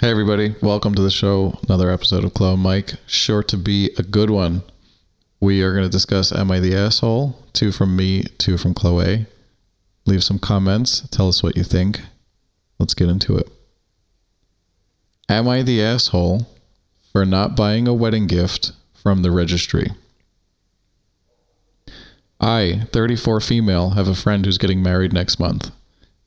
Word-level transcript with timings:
Hey, 0.00 0.08
everybody. 0.08 0.54
Welcome 0.62 0.94
to 0.94 1.02
the 1.02 1.10
show. 1.10 1.58
Another 1.68 1.90
episode 1.90 2.24
of 2.24 2.32
Chloe 2.32 2.56
Mike. 2.56 2.94
Sure 3.06 3.42
to 3.42 3.58
be 3.58 3.90
a 3.98 4.02
good 4.02 4.30
one. 4.30 4.62
We 5.40 5.60
are 5.60 5.72
going 5.72 5.84
to 5.84 5.90
discuss 5.90 6.32
Am 6.32 6.50
I 6.50 6.58
the 6.58 6.74
Asshole? 6.74 7.36
Two 7.52 7.70
from 7.70 7.96
me, 7.96 8.22
two 8.38 8.56
from 8.56 8.72
Chloe. 8.72 9.26
Leave 10.06 10.24
some 10.24 10.38
comments. 10.38 11.06
Tell 11.10 11.28
us 11.28 11.42
what 11.42 11.54
you 11.54 11.64
think. 11.64 12.00
Let's 12.78 12.94
get 12.94 13.10
into 13.10 13.36
it. 13.36 13.50
Am 15.28 15.46
I 15.46 15.62
the 15.62 15.82
asshole 15.82 16.48
for 17.12 17.26
not 17.26 17.54
buying 17.54 17.86
a 17.86 17.92
wedding 17.92 18.26
gift 18.26 18.72
from 18.94 19.20
the 19.20 19.30
registry? 19.30 19.90
I, 22.40 22.86
34 22.90 23.42
female, 23.42 23.90
have 23.90 24.08
a 24.08 24.14
friend 24.14 24.46
who's 24.46 24.56
getting 24.56 24.82
married 24.82 25.12
next 25.12 25.38
month. 25.38 25.70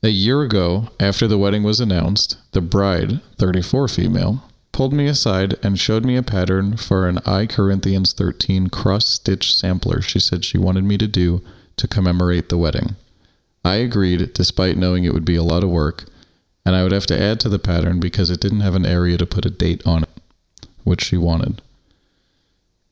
A 0.04 0.10
year 0.10 0.42
ago, 0.42 0.90
after 1.00 1.26
the 1.26 1.38
wedding 1.38 1.62
was 1.62 1.80
announced, 1.80 2.36
the 2.52 2.60
bride, 2.60 3.22
34 3.38 3.88
female, 3.88 4.44
pulled 4.70 4.92
me 4.92 5.06
aside 5.06 5.56
and 5.62 5.80
showed 5.80 6.04
me 6.04 6.14
a 6.16 6.22
pattern 6.22 6.76
for 6.76 7.08
an 7.08 7.20
I 7.24 7.46
Corinthians 7.46 8.12
13 8.12 8.68
cross 8.68 9.06
stitch 9.06 9.56
sampler 9.56 10.02
she 10.02 10.18
said 10.18 10.44
she 10.44 10.58
wanted 10.58 10.84
me 10.84 10.98
to 10.98 11.08
do 11.08 11.42
to 11.78 11.88
commemorate 11.88 12.50
the 12.50 12.58
wedding. 12.58 12.96
I 13.64 13.76
agreed, 13.76 14.34
despite 14.34 14.76
knowing 14.76 15.04
it 15.04 15.14
would 15.14 15.24
be 15.24 15.36
a 15.36 15.42
lot 15.42 15.64
of 15.64 15.70
work, 15.70 16.04
and 16.66 16.76
I 16.76 16.82
would 16.82 16.92
have 16.92 17.06
to 17.06 17.18
add 17.18 17.40
to 17.40 17.48
the 17.48 17.58
pattern 17.58 17.98
because 17.98 18.28
it 18.28 18.40
didn't 18.40 18.60
have 18.60 18.74
an 18.74 18.84
area 18.84 19.16
to 19.16 19.24
put 19.24 19.46
a 19.46 19.50
date 19.50 19.86
on 19.86 20.02
it, 20.02 20.66
which 20.82 21.02
she 21.02 21.16
wanted. 21.16 21.62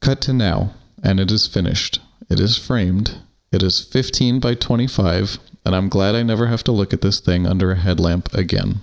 Cut 0.01 0.23
to 0.23 0.33
now, 0.33 0.73
and 1.03 1.21
it 1.21 1.31
is 1.31 1.47
finished. 1.47 2.01
It 2.31 2.41
is 2.41 2.57
framed. 2.57 3.19
It 3.53 3.63
is 3.63 3.81
15 3.81 4.41
by 4.41 4.55
25 4.55 5.39
and 5.65 5.75
I'm 5.75 5.89
glad 5.89 6.15
I 6.15 6.23
never 6.23 6.47
have 6.47 6.65
to 6.65 6.73
look 6.73 6.93
at 6.93 7.03
this 7.03 7.21
thing 7.21 7.47
under 7.47 7.73
a 7.73 7.77
headlamp 7.77 8.33
again. 8.35 8.83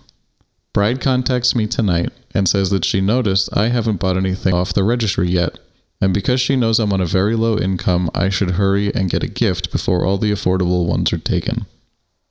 Bride 0.74 1.02
contacts 1.02 1.56
me 1.56 1.68
tonight 1.68 2.12
and 2.34 2.48
says 2.48 2.70
that 2.70 2.86
she 2.86 3.02
noticed 3.02 3.50
I 3.56 3.68
haven't 3.68 4.00
bought 4.00 4.18
anything 4.18 4.54
off 4.54 4.74
the 4.74 4.84
registry 4.84 5.30
yet, 5.30 5.60
and 6.00 6.14
because 6.14 6.40
she 6.40 6.56
knows 6.56 6.80
I'm 6.80 6.94
on 6.94 7.02
a 7.02 7.06
very 7.06 7.36
low 7.36 7.58
income, 7.58 8.10
I 8.14 8.30
should 8.30 8.52
hurry 8.52 8.94
and 8.94 9.10
get 9.10 9.24
a 9.24 9.28
gift 9.28 9.72
before 9.72 10.06
all 10.06 10.18
the 10.18 10.32
affordable 10.32 10.86
ones 10.86 11.12
are 11.12 11.18
taken. 11.18 11.66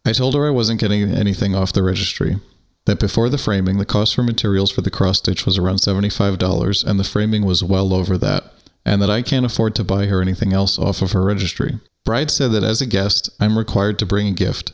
I 0.06 0.12
told 0.12 0.34
her 0.34 0.47
I 0.47 0.50
wasn't 0.50 0.81
getting 0.81 1.03
anything 1.03 1.55
off 1.55 1.72
the 1.72 1.83
registry, 1.83 2.39
that 2.86 3.00
before 3.00 3.28
the 3.28 3.36
framing, 3.36 3.77
the 3.77 3.84
cost 3.84 4.14
for 4.14 4.22
materials 4.22 4.70
for 4.70 4.81
the 4.81 4.91
cross 4.91 5.19
stitch 5.19 5.44
was 5.44 5.59
around 5.59 5.78
$75, 5.78 6.84
and 6.84 6.98
the 6.98 7.05
framing 7.05 7.44
was 7.44 7.62
well 7.62 7.92
over 7.92 8.16
that, 8.16 8.55
and 8.86 9.03
that 9.03 9.11
I 9.11 9.20
can't 9.20 9.44
afford 9.44 9.75
to 9.75 9.84
buy 9.84 10.06
her 10.06 10.22
anything 10.22 10.55
else 10.55 10.78
off 10.78 11.03
of 11.03 11.12
her 11.12 11.22
registry. 11.22 11.81
Bride 12.09 12.31
said 12.31 12.53
that 12.53 12.64
as 12.64 12.81
a 12.81 12.87
guest, 12.87 13.28
I'm 13.39 13.59
required 13.59 13.98
to 13.98 14.06
bring 14.06 14.28
a 14.28 14.33
gift. 14.33 14.73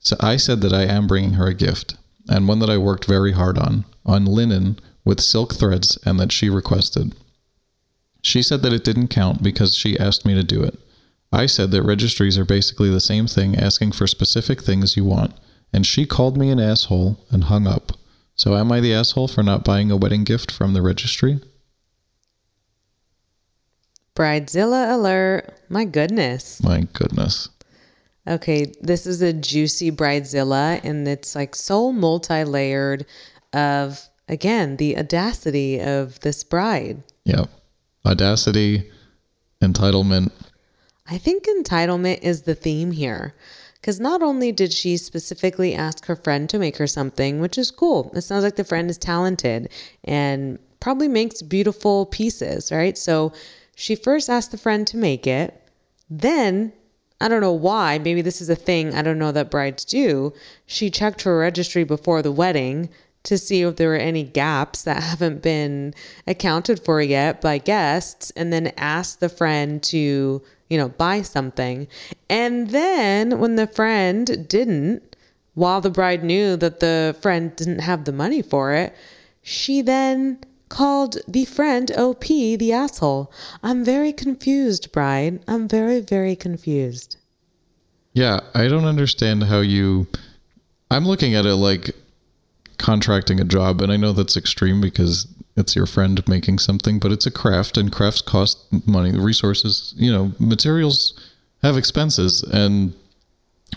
So 0.00 0.16
I 0.20 0.36
said 0.36 0.60
that 0.60 0.74
I 0.74 0.82
am 0.82 1.06
bringing 1.06 1.32
her 1.32 1.46
a 1.46 1.54
gift, 1.54 1.94
and 2.28 2.46
one 2.46 2.58
that 2.58 2.68
I 2.68 2.76
worked 2.76 3.06
very 3.06 3.32
hard 3.32 3.56
on, 3.56 3.86
on 4.04 4.26
linen 4.26 4.78
with 5.02 5.22
silk 5.22 5.54
threads, 5.54 5.98
and 6.04 6.20
that 6.20 6.30
she 6.30 6.50
requested. 6.50 7.14
She 8.20 8.42
said 8.42 8.60
that 8.60 8.74
it 8.74 8.84
didn't 8.84 9.08
count 9.08 9.42
because 9.42 9.74
she 9.74 9.98
asked 9.98 10.26
me 10.26 10.34
to 10.34 10.44
do 10.44 10.62
it. 10.62 10.78
I 11.32 11.46
said 11.46 11.70
that 11.70 11.84
registries 11.84 12.36
are 12.36 12.44
basically 12.44 12.90
the 12.90 13.00
same 13.00 13.28
thing, 13.28 13.56
asking 13.56 13.92
for 13.92 14.06
specific 14.06 14.62
things 14.62 14.94
you 14.94 15.06
want, 15.06 15.32
and 15.72 15.86
she 15.86 16.04
called 16.04 16.36
me 16.36 16.50
an 16.50 16.60
asshole 16.60 17.18
and 17.30 17.44
hung 17.44 17.66
up. 17.66 17.92
So 18.34 18.58
am 18.58 18.70
I 18.70 18.80
the 18.80 18.92
asshole 18.92 19.28
for 19.28 19.42
not 19.42 19.64
buying 19.64 19.90
a 19.90 19.96
wedding 19.96 20.24
gift 20.24 20.52
from 20.52 20.74
the 20.74 20.82
registry? 20.82 21.40
Bridezilla 24.14 24.94
alert. 24.94 25.52
My 25.68 25.84
goodness. 25.84 26.62
My 26.62 26.86
goodness. 26.92 27.48
Okay, 28.26 28.72
this 28.80 29.06
is 29.06 29.20
a 29.20 29.32
juicy 29.32 29.90
Bridezilla, 29.90 30.82
and 30.82 31.06
it's 31.06 31.34
like 31.34 31.54
so 31.54 31.92
multi 31.92 32.44
layered 32.44 33.04
of, 33.52 34.00
again, 34.28 34.76
the 34.76 34.96
audacity 34.96 35.80
of 35.80 36.18
this 36.20 36.42
bride. 36.42 37.02
Yep. 37.24 37.50
Audacity, 38.06 38.90
entitlement. 39.62 40.30
I 41.06 41.18
think 41.18 41.44
entitlement 41.44 42.22
is 42.22 42.42
the 42.42 42.54
theme 42.54 42.92
here. 42.92 43.34
Because 43.74 44.00
not 44.00 44.22
only 44.22 44.50
did 44.50 44.72
she 44.72 44.96
specifically 44.96 45.74
ask 45.74 46.06
her 46.06 46.16
friend 46.16 46.48
to 46.48 46.58
make 46.58 46.78
her 46.78 46.86
something, 46.86 47.40
which 47.40 47.58
is 47.58 47.70
cool, 47.70 48.10
it 48.14 48.22
sounds 48.22 48.42
like 48.42 48.56
the 48.56 48.64
friend 48.64 48.88
is 48.88 48.96
talented 48.96 49.68
and 50.04 50.58
probably 50.80 51.08
makes 51.08 51.42
beautiful 51.42 52.06
pieces, 52.06 52.72
right? 52.72 52.96
So 52.96 53.34
she 53.74 53.94
first 53.94 54.30
asked 54.30 54.50
the 54.50 54.58
friend 54.58 54.86
to 54.86 54.96
make 54.96 55.26
it. 55.26 55.60
Then, 56.08 56.72
I 57.20 57.28
don't 57.28 57.40
know 57.40 57.52
why, 57.52 57.98
maybe 57.98 58.22
this 58.22 58.40
is 58.40 58.48
a 58.48 58.54
thing 58.54 58.94
I 58.94 59.02
don't 59.02 59.18
know 59.18 59.32
that 59.32 59.50
brides 59.50 59.84
do. 59.84 60.32
She 60.66 60.90
checked 60.90 61.22
her 61.22 61.38
registry 61.38 61.84
before 61.84 62.22
the 62.22 62.32
wedding 62.32 62.88
to 63.24 63.38
see 63.38 63.62
if 63.62 63.76
there 63.76 63.88
were 63.88 63.96
any 63.96 64.22
gaps 64.22 64.82
that 64.82 65.02
haven't 65.10 65.42
been 65.42 65.94
accounted 66.26 66.84
for 66.84 67.00
yet 67.00 67.40
by 67.40 67.58
guests 67.58 68.30
and 68.36 68.52
then 68.52 68.72
asked 68.76 69.20
the 69.20 69.28
friend 69.28 69.82
to, 69.84 70.42
you 70.68 70.78
know, 70.78 70.88
buy 70.88 71.22
something. 71.22 71.88
And 72.28 72.70
then 72.70 73.38
when 73.38 73.56
the 73.56 73.66
friend 73.66 74.48
didn't, 74.48 75.16
while 75.54 75.80
the 75.80 75.90
bride 75.90 76.22
knew 76.22 76.56
that 76.56 76.80
the 76.80 77.16
friend 77.20 77.54
didn't 77.56 77.80
have 77.80 78.04
the 78.04 78.12
money 78.12 78.42
for 78.42 78.74
it, 78.74 78.94
she 79.42 79.82
then 79.82 80.38
called 80.74 81.18
the 81.28 81.44
friend 81.44 81.92
OP 81.92 82.24
the 82.24 82.72
asshole. 82.72 83.32
I'm 83.62 83.84
very 83.84 84.12
confused, 84.12 84.90
Brian. 84.90 85.38
I'm 85.46 85.68
very, 85.68 86.00
very 86.00 86.34
confused. 86.34 87.16
Yeah, 88.12 88.40
I 88.54 88.66
don't 88.66 88.84
understand 88.84 89.44
how 89.44 89.60
you. 89.60 90.08
I'm 90.90 91.06
looking 91.06 91.34
at 91.36 91.46
it 91.46 91.54
like 91.54 91.94
contracting 92.78 93.40
a 93.40 93.44
job, 93.44 93.82
and 93.82 93.92
I 93.92 93.96
know 93.96 94.12
that's 94.12 94.36
extreme 94.36 94.80
because 94.80 95.28
it's 95.56 95.76
your 95.76 95.86
friend 95.86 96.26
making 96.28 96.58
something, 96.58 96.98
but 96.98 97.12
it's 97.12 97.26
a 97.26 97.30
craft, 97.30 97.78
and 97.78 97.92
crafts 97.92 98.20
cost 98.20 98.58
money, 98.84 99.16
resources, 99.16 99.94
you 99.96 100.10
know, 100.10 100.32
materials 100.40 101.14
have 101.62 101.76
expenses, 101.76 102.42
and 102.42 102.92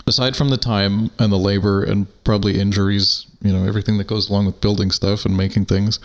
aside 0.08 0.36
from 0.36 0.48
the 0.48 0.56
time 0.56 1.10
and 1.20 1.32
the 1.32 1.38
labor 1.38 1.84
and 1.84 2.06
probably 2.24 2.58
injuries, 2.60 3.26
you 3.42 3.52
know, 3.52 3.64
everything 3.64 3.98
that 3.98 4.08
goes 4.08 4.28
along 4.28 4.46
with 4.46 4.60
building 4.60 4.90
stuff 4.90 5.24
and 5.24 5.36
making 5.36 5.64
things, 5.64 6.00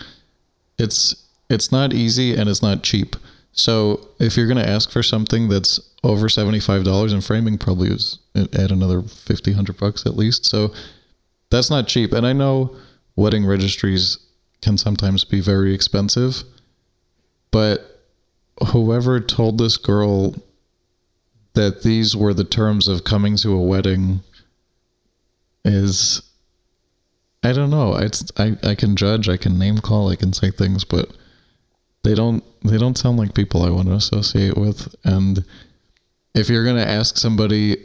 it's 0.78 1.16
it's 1.50 1.72
not 1.72 1.94
easy 1.94 2.36
and 2.36 2.50
it's 2.50 2.62
not 2.62 2.84
cheap. 2.84 3.16
So 3.52 4.08
if 4.20 4.36
you're 4.36 4.48
going 4.48 4.64
to 4.64 4.70
ask 4.70 4.90
for 4.90 5.04
something 5.04 5.48
that's 5.48 5.80
over 6.04 6.28
$75 6.28 7.14
and 7.14 7.24
framing 7.24 7.58
probably 7.58 7.90
is 7.90 8.20
at 8.36 8.72
another 8.72 9.02
50 9.02 9.52
100 9.52 9.78
bucks 9.78 10.06
at 10.06 10.16
least. 10.16 10.46
So 10.46 10.74
that's 11.50 11.70
not 11.70 11.88
cheap. 11.88 12.12
And 12.12 12.26
I 12.26 12.34
know 12.34 12.76
wedding 13.16 13.46
registries 13.46 14.18
can 14.62 14.78
sometimes 14.78 15.24
be 15.24 15.40
very 15.40 15.74
expensive, 15.74 16.44
but 17.52 18.02
whoever 18.70 19.20
told 19.20 19.58
this 19.58 19.78
girl 19.78 20.36
that 21.54 21.84
these 21.84 22.16
were 22.16 22.34
the 22.34 22.44
terms 22.44 22.88
of 22.88 23.04
coming 23.04 23.38
to 23.38 23.54
a 23.54 23.62
wedding 23.62 24.22
is 25.64 26.22
I 27.44 27.52
don't 27.52 27.70
know. 27.70 27.96
It's 27.96 28.32
I, 28.38 28.56
I 28.64 28.76
can 28.76 28.96
judge, 28.96 29.28
I 29.28 29.38
can 29.38 29.60
name 29.60 29.80
call, 29.80 30.10
I 30.10 30.16
can 30.16 30.32
say 30.34 30.50
things, 30.50 30.86
but 30.86 31.12
they 32.04 32.16
don't 32.16 32.44
they 32.64 32.78
don't 32.78 32.98
sound 32.98 33.18
like 33.18 33.34
people 33.34 33.64
I 33.64 33.70
want 33.70 33.88
to 33.90 33.96
associate 33.96 34.58
with. 34.58 34.94
And 35.04 35.44
if 36.34 36.50
you're 36.50 36.66
gonna 36.66 36.82
ask 36.82 37.18
somebody, 37.18 37.78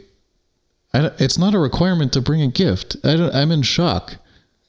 I, 0.93 1.11
it's 1.19 1.37
not 1.37 1.53
a 1.53 1.59
requirement 1.59 2.13
to 2.13 2.21
bring 2.21 2.41
a 2.41 2.47
gift. 2.47 2.95
I 3.03 3.17
don't, 3.17 3.35
I'm 3.35 3.51
in 3.51 3.61
shock. 3.63 4.15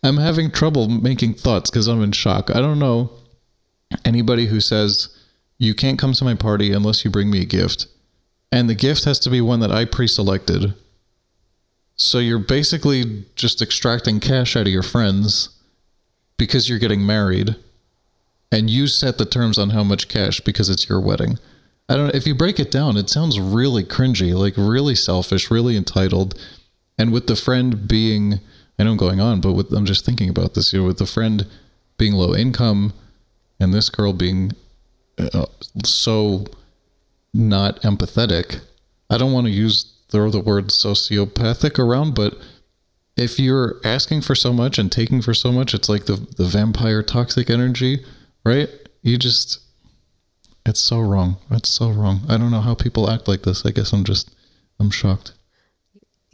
I'm 0.03 0.17
having 0.17 0.51
trouble 0.51 0.89
making 0.89 1.35
thoughts 1.35 1.71
because 1.71 1.87
I'm 1.87 2.03
in 2.03 2.13
shock. 2.13 2.51
I 2.51 2.61
don't 2.61 2.79
know 2.79 3.13
anybody 4.05 4.47
who 4.47 4.61
says 4.61 5.09
you 5.59 5.75
can't 5.75 5.99
come 5.99 6.15
to 6.15 6.25
my 6.25 6.35
party 6.35 6.73
unless 6.73 7.05
you 7.05 7.11
bring 7.11 7.31
me 7.31 7.43
a 7.43 7.47
gift, 7.47 7.87
and 8.51 8.69
the 8.69 8.75
gift 8.75 9.05
has 9.05 9.21
to 9.21 9.31
be 9.31 9.41
one 9.41 9.61
that 9.61 9.71
I 9.71 9.85
pre-selected 9.85 10.75
so 12.01 12.19
you're 12.19 12.39
basically 12.39 13.25
just 13.35 13.61
extracting 13.61 14.21
cash 14.21 14.57
out 14.57 14.67
of 14.67 14.73
your 14.73 14.83
friends 14.83 15.51
because 16.39 16.69
you're 16.69 16.79
getting 16.79 17.05
married 17.05 17.57
and 18.51 18.71
you 18.71 18.87
set 18.87 19.19
the 19.19 19.27
terms 19.27 19.59
on 19.59 19.71
how 19.71 19.85
much 19.85 20.09
cash 20.09 20.41
because 20.41 20.71
it's 20.71 20.89
your 20.89 21.01
wedding. 21.01 21.39
I 21.89 21.97
don't 21.97 22.07
know 22.07 22.13
if 22.15 22.27
you 22.27 22.35
break 22.35 22.59
it 22.59 22.71
down, 22.71 22.97
it 22.97 23.11
sounds 23.11 23.39
really 23.39 23.85
cringy, 23.85 24.33
like 24.35 24.55
really 24.57 24.95
selfish, 24.95 25.51
really 25.51 25.77
entitled. 25.77 26.41
And 26.99 27.13
with 27.13 27.27
the 27.27 27.37
friend 27.37 27.87
being 27.87 28.41
I 28.79 28.85
know 28.85 28.93
I'm 28.93 28.97
going 28.97 29.21
on, 29.21 29.43
but 29.43 29.53
with, 29.53 29.71
I'm 29.73 29.85
just 29.85 30.07
thinking 30.07 30.31
about 30.31 30.55
this, 30.55 30.73
you 30.73 30.81
know, 30.81 30.87
with 30.87 30.97
the 30.97 31.05
friend 31.05 31.47
being 31.99 32.15
low 32.15 32.35
income 32.35 32.95
and 33.61 33.75
this 33.75 33.91
girl 33.91 34.15
being 34.15 34.53
uh, 35.19 35.45
so 35.85 36.47
not 37.35 37.83
empathetic. 37.83 38.61
I 39.11 39.19
don't 39.19 39.33
want 39.33 39.47
to 39.49 39.53
use 39.53 39.93
throw 40.11 40.31
the 40.31 40.41
word 40.41 40.69
sociopathic 40.69 41.79
around, 41.79 42.15
but 42.15 42.37
if 43.17 43.39
you're 43.39 43.81
asking 43.85 44.23
for 44.23 44.35
so 44.35 44.53
much 44.53 44.79
and 44.79 44.91
taking 44.91 45.21
for 45.23 45.35
so 45.35 45.53
much, 45.53 45.75
it's 45.75 45.89
like 45.89 46.07
the 46.07 46.17
the 46.37 46.45
vampire 46.45 47.03
toxic 47.03 47.51
energy, 47.51 48.05
right? 48.45 48.69
You 49.03 49.19
just 49.19 49.61
it's 50.67 50.81
so 50.81 51.01
wrong. 51.01 51.37
It's 51.51 51.69
so 51.69 51.91
wrong. 51.91 52.23
I 52.29 52.37
don't 52.37 52.51
know 52.51 52.61
how 52.61 52.75
people 52.75 53.11
act 53.11 53.29
like 53.29 53.43
this. 53.43 53.65
I 53.65 53.71
guess 53.71 53.93
I'm 53.93 54.05
just 54.05 54.35
I'm 54.79 54.91
shocked. 54.91 55.33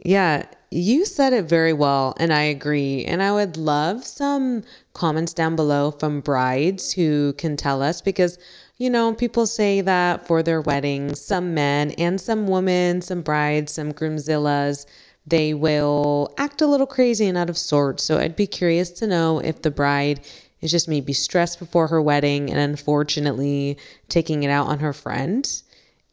Yeah, 0.03 0.45
you 0.71 1.05
said 1.05 1.33
it 1.33 1.45
very 1.45 1.73
well, 1.73 2.13
and 2.19 2.33
I 2.33 2.43
agree. 2.43 3.05
And 3.05 3.23
I 3.23 3.31
would 3.31 3.57
love 3.57 4.05
some 4.05 4.63
comments 4.93 5.33
down 5.33 5.55
below 5.55 5.91
from 5.91 6.21
brides 6.21 6.91
who 6.91 7.33
can 7.33 7.57
tell 7.57 7.81
us 7.81 8.01
because, 8.01 8.37
you 8.77 8.89
know, 8.89 9.13
people 9.13 9.45
say 9.45 9.81
that 9.81 10.27
for 10.27 10.43
their 10.43 10.61
weddings, 10.61 11.19
some 11.19 11.53
men 11.53 11.91
and 11.91 12.19
some 12.21 12.47
women, 12.47 13.01
some 13.01 13.21
brides, 13.21 13.71
some 13.71 13.91
groomzillas, 13.91 14.85
they 15.25 15.53
will 15.53 16.33
act 16.37 16.61
a 16.61 16.67
little 16.67 16.87
crazy 16.87 17.27
and 17.27 17.37
out 17.37 17.49
of 17.49 17.57
sorts. 17.57 18.03
So 18.03 18.17
I'd 18.17 18.35
be 18.35 18.47
curious 18.47 18.91
to 18.91 19.07
know 19.07 19.39
if 19.39 19.61
the 19.61 19.71
bride 19.71 20.21
is 20.61 20.71
just 20.71 20.87
maybe 20.87 21.13
stressed 21.13 21.59
before 21.59 21.87
her 21.87 22.01
wedding 22.01 22.49
and 22.49 22.59
unfortunately 22.59 23.77
taking 24.09 24.43
it 24.43 24.49
out 24.49 24.67
on 24.67 24.79
her 24.79 24.93
friend 24.93 25.61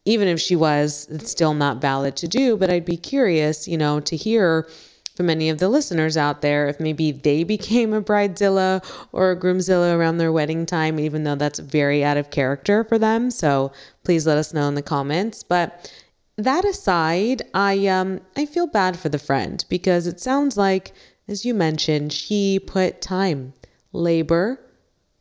even 0.05 0.28
if 0.28 0.40
she 0.40 0.56
was, 0.56 1.06
it's 1.10 1.31
still 1.31 1.55
not 1.55 1.81
valid 1.81 2.17
to 2.17 2.28
do. 2.28 2.56
But 2.56 2.70
I'd 2.70 2.84
be 2.84 2.96
curious, 2.96 3.67
you 3.67 3.78
know, 3.78 4.00
to 4.00 4.17
hear 4.17 4.69
from 5.14 5.31
any 5.31 5.49
of 5.49 5.58
the 5.58 5.69
listeners 5.69 6.16
out 6.16 6.43
there 6.43 6.69
if 6.69 6.81
maybe 6.81 7.12
they 7.12 7.44
became 7.44 7.93
a 7.93 8.02
bridezilla 8.02 8.84
or 9.12 9.31
a 9.31 9.37
groomzilla 9.37 9.96
around 9.96 10.19
their 10.19 10.32
wedding 10.32 10.66
time, 10.66 10.99
even 10.99 11.25
though 11.25 11.37
that's 11.37 11.61
very 11.61 12.02
out 12.02 12.16
of 12.16 12.31
character 12.31 12.82
for 12.84 12.99
them. 12.99 13.31
So 13.31 13.72
please 14.02 14.26
let 14.26 14.38
us 14.38 14.52
know 14.52 14.66
in 14.66 14.75
the 14.75 14.82
comments. 14.82 15.43
But 15.43 15.93
that 16.37 16.64
aside, 16.64 17.43
I 17.55 17.87
um 17.87 18.20
I 18.37 18.46
feel 18.46 18.66
bad 18.66 18.99
for 18.99 19.08
the 19.08 19.19
friend 19.19 19.64
because 19.69 20.06
it 20.06 20.20
sounds 20.20 20.56
like, 20.56 20.93
as 21.28 21.44
you 21.44 21.55
mentioned, 21.55 22.12
she 22.12 22.58
put 22.58 23.00
time, 23.00 23.52
labor, 23.93 24.58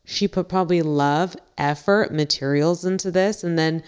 she 0.04 0.26
put 0.26 0.48
probably 0.48 0.82
love, 0.82 1.36
effort, 1.56 2.12
materials 2.12 2.84
into 2.84 3.10
this, 3.12 3.44
and 3.44 3.56
then 3.56 3.82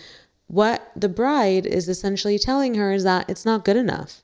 what 0.46 0.92
the 0.94 1.08
bride 1.08 1.66
is 1.66 1.88
essentially 1.88 2.38
telling 2.38 2.76
her 2.76 2.92
is 2.92 3.02
that 3.02 3.28
it's 3.28 3.44
not 3.44 3.64
good 3.64 3.76
enough. 3.76 4.22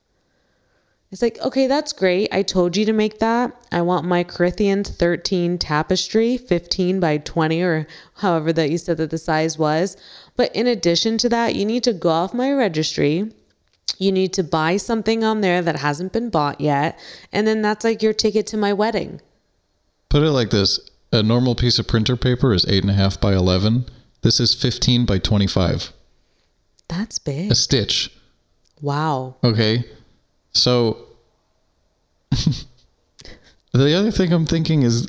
It's 1.12 1.20
like, 1.20 1.38
okay, 1.42 1.66
that's 1.66 1.92
great. 1.92 2.32
I 2.32 2.42
told 2.42 2.74
you 2.74 2.86
to 2.86 2.92
make 2.94 3.18
that. 3.18 3.54
I 3.70 3.82
want 3.82 4.06
my 4.06 4.24
Corinthians 4.24 4.88
13 4.88 5.58
tapestry, 5.58 6.38
15 6.38 7.00
by 7.00 7.18
20, 7.18 7.60
or 7.60 7.86
however 8.14 8.50
that 8.54 8.70
you 8.70 8.78
said 8.78 8.96
that 8.96 9.10
the 9.10 9.18
size 9.18 9.58
was. 9.58 9.98
But 10.36 10.56
in 10.56 10.66
addition 10.66 11.18
to 11.18 11.28
that, 11.28 11.54
you 11.54 11.66
need 11.66 11.84
to 11.84 11.92
go 11.92 12.08
off 12.08 12.32
my 12.32 12.50
registry. 12.50 13.30
You 13.98 14.10
need 14.10 14.32
to 14.32 14.42
buy 14.42 14.78
something 14.78 15.22
on 15.22 15.42
there 15.42 15.60
that 15.60 15.76
hasn't 15.76 16.14
been 16.14 16.30
bought 16.30 16.62
yet. 16.62 16.98
And 17.30 17.46
then 17.46 17.60
that's 17.60 17.84
like 17.84 18.02
your 18.02 18.14
ticket 18.14 18.46
to 18.46 18.56
my 18.56 18.72
wedding. 18.72 19.20
Put 20.08 20.22
it 20.22 20.30
like 20.30 20.48
this 20.48 20.80
a 21.12 21.22
normal 21.22 21.54
piece 21.54 21.78
of 21.78 21.86
printer 21.86 22.16
paper 22.16 22.54
is 22.54 22.64
8.5 22.64 23.20
by 23.20 23.34
11. 23.34 23.84
This 24.22 24.40
is 24.40 24.54
15 24.54 25.04
by 25.04 25.18
25. 25.18 25.92
That's 26.88 27.18
big. 27.18 27.52
A 27.52 27.54
stitch. 27.54 28.10
Wow. 28.80 29.36
Okay. 29.44 29.84
So 30.52 30.98
the 33.72 33.94
other 33.94 34.10
thing 34.10 34.32
I'm 34.32 34.46
thinking 34.46 34.82
is 34.82 35.08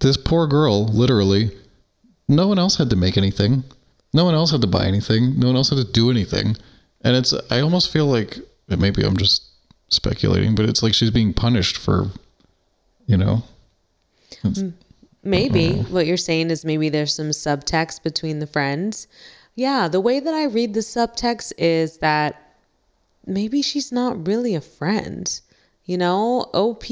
this 0.00 0.16
poor 0.16 0.46
girl, 0.46 0.86
literally, 0.86 1.50
no 2.28 2.48
one 2.48 2.58
else 2.58 2.76
had 2.76 2.90
to 2.90 2.96
make 2.96 3.16
anything. 3.16 3.64
No 4.12 4.24
one 4.24 4.34
else 4.34 4.50
had 4.50 4.60
to 4.60 4.66
buy 4.66 4.86
anything. 4.86 5.38
No 5.38 5.48
one 5.48 5.56
else 5.56 5.70
had 5.70 5.78
to 5.78 5.84
do 5.84 6.10
anything. 6.10 6.56
And 7.02 7.16
it's 7.16 7.34
I 7.50 7.60
almost 7.60 7.92
feel 7.92 8.06
like 8.06 8.38
maybe 8.68 9.02
I'm 9.02 9.16
just 9.16 9.42
speculating, 9.88 10.54
but 10.54 10.68
it's 10.68 10.82
like 10.82 10.94
she's 10.94 11.10
being 11.10 11.34
punished 11.34 11.76
for 11.76 12.10
you 13.06 13.16
know. 13.16 13.42
Maybe 15.22 15.72
what 15.84 16.06
you're 16.06 16.16
saying 16.16 16.50
is 16.50 16.64
maybe 16.64 16.88
there's 16.90 17.14
some 17.14 17.30
subtext 17.30 18.02
between 18.02 18.38
the 18.38 18.46
friends. 18.46 19.08
Yeah, 19.54 19.88
the 19.88 20.00
way 20.00 20.20
that 20.20 20.34
I 20.34 20.44
read 20.44 20.74
the 20.74 20.80
subtext 20.80 21.52
is 21.56 21.98
that 21.98 22.43
maybe 23.26 23.62
she's 23.62 23.92
not 23.92 24.26
really 24.26 24.54
a 24.54 24.60
friend. 24.60 25.40
You 25.84 25.98
know, 25.98 26.50
OP, 26.54 26.84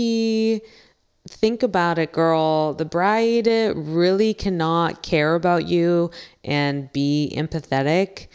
think 1.29 1.63
about 1.63 1.99
it, 1.99 2.13
girl. 2.13 2.75
The 2.75 2.85
bride 2.85 3.47
really 3.47 4.35
cannot 4.35 5.03
care 5.03 5.35
about 5.35 5.67
you 5.67 6.11
and 6.45 6.93
be 6.93 7.33
empathetic 7.37 8.27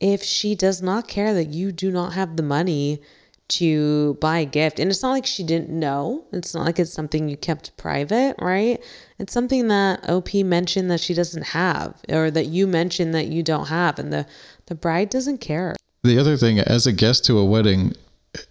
if 0.00 0.22
she 0.22 0.54
does 0.54 0.82
not 0.82 1.08
care 1.08 1.34
that 1.34 1.48
you 1.48 1.72
do 1.72 1.90
not 1.90 2.12
have 2.12 2.36
the 2.36 2.42
money 2.42 3.00
to 3.46 4.14
buy 4.20 4.38
a 4.38 4.44
gift. 4.44 4.78
And 4.78 4.90
it's 4.90 5.02
not 5.02 5.10
like 5.10 5.26
she 5.26 5.42
didn't 5.42 5.70
know. 5.70 6.24
It's 6.32 6.54
not 6.54 6.64
like 6.64 6.78
it's 6.78 6.92
something 6.92 7.28
you 7.28 7.36
kept 7.36 7.76
private, 7.76 8.36
right? 8.40 8.82
It's 9.18 9.32
something 9.32 9.68
that 9.68 10.08
OP 10.08 10.34
mentioned 10.34 10.90
that 10.90 11.00
she 11.00 11.14
doesn't 11.14 11.42
have 11.42 12.00
or 12.08 12.30
that 12.30 12.46
you 12.46 12.66
mentioned 12.66 13.14
that 13.14 13.28
you 13.28 13.42
don't 13.42 13.68
have 13.68 13.98
and 13.98 14.12
the 14.12 14.26
the 14.66 14.74
bride 14.74 15.10
doesn't 15.10 15.38
care. 15.38 15.74
The 16.04 16.18
other 16.18 16.36
thing 16.36 16.58
as 16.60 16.86
a 16.86 16.92
guest 16.92 17.24
to 17.26 17.38
a 17.38 17.44
wedding, 17.44 17.94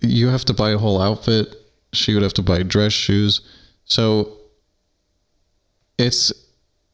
you 0.01 0.27
have 0.27 0.45
to 0.45 0.53
buy 0.53 0.71
a 0.71 0.77
whole 0.77 1.01
outfit. 1.01 1.55
She 1.93 2.13
would 2.13 2.23
have 2.23 2.33
to 2.33 2.41
buy 2.41 2.63
dress 2.63 2.93
shoes. 2.93 3.41
So 3.85 4.37
it's 5.97 6.33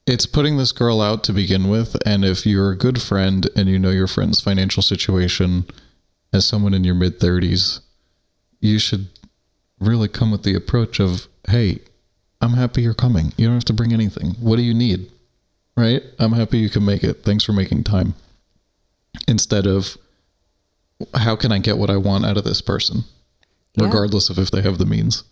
it's 0.06 0.26
putting 0.26 0.58
this 0.58 0.72
girl 0.72 1.02
out 1.02 1.24
to 1.24 1.34
begin 1.34 1.70
with 1.70 1.96
and 2.06 2.26
if 2.26 2.46
you're 2.46 2.72
a 2.72 2.78
good 2.78 3.02
friend 3.02 3.48
and 3.56 3.70
you 3.70 3.78
know 3.78 3.92
your 3.92 4.08
friend's 4.08 4.42
financial 4.42 4.82
situation 4.82 5.66
as 6.34 6.46
someone 6.46 6.74
in 6.74 6.84
your 6.84 6.96
mid 6.96 7.20
30s 7.20 7.82
you 8.60 8.80
should 8.80 9.08
really 9.80 10.08
come 10.08 10.32
with 10.32 10.44
the 10.44 10.56
approach 10.56 11.00
of, 11.00 11.28
hey, 11.48 11.80
I'm 12.42 12.54
happy 12.54 12.82
you're 12.82 12.94
coming. 12.94 13.34
You 13.38 13.48
don't 13.48 13.56
have 13.56 13.66
to 13.66 13.74
bring 13.74 13.94
anything. 13.94 14.32
What 14.40 14.58
do 14.58 14.62
you 14.62 14.74
need? 14.74 15.12
Right? 15.76 16.04
I'm 16.20 16.34
happy 16.34 16.58
you 16.58 16.70
can 16.70 16.86
make 16.86 17.04
it. 17.04 17.24
Thanks 17.24 17.44
for 17.44 17.54
making 17.54 17.84
time. 17.84 18.16
Instead 19.28 19.66
of, 19.66 19.98
how 21.14 21.36
can 21.36 21.52
I 21.52 21.60
get 21.60 21.78
what 21.78 21.90
I 21.90 21.98
want 21.98 22.26
out 22.26 22.38
of 22.38 22.44
this 22.44 22.62
person, 22.62 23.04
yeah. 23.76 23.86
regardless 23.86 24.30
of 24.30 24.38
if 24.38 24.52
they 24.52 24.62
have 24.62 24.78
the 24.78 24.86
means. 24.86 25.24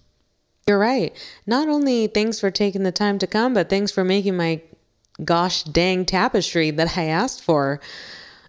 You're 0.67 0.79
right. 0.79 1.15
Not 1.45 1.69
only 1.69 2.07
thanks 2.07 2.39
for 2.39 2.51
taking 2.51 2.83
the 2.83 2.91
time 2.91 3.19
to 3.19 3.27
come, 3.27 3.53
but 3.53 3.69
thanks 3.69 3.91
for 3.91 4.03
making 4.03 4.35
my 4.35 4.61
gosh 5.23 5.63
dang 5.63 6.05
tapestry 6.05 6.71
that 6.71 6.97
I 6.97 7.05
asked 7.05 7.43
for. 7.43 7.79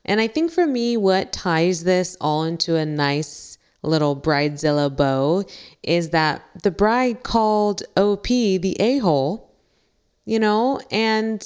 And 0.05 0.20
I 0.20 0.26
think 0.26 0.50
for 0.50 0.67
me, 0.67 0.97
what 0.97 1.32
ties 1.32 1.85
this 1.85 2.17
all 2.20 2.44
into 2.44 2.76
a 2.76 2.85
nice 2.85 3.59
little 3.82 4.17
bridezilla 4.17 4.94
bow 4.94 5.44
is 5.82 6.11
that 6.11 6.43
the 6.62 6.71
bride 6.71 7.23
called 7.23 7.82
OP 7.97 8.26
the 8.26 8.76
a 8.81 8.99
hole, 8.99 9.55
you 10.25 10.38
know, 10.38 10.81
and 10.91 11.44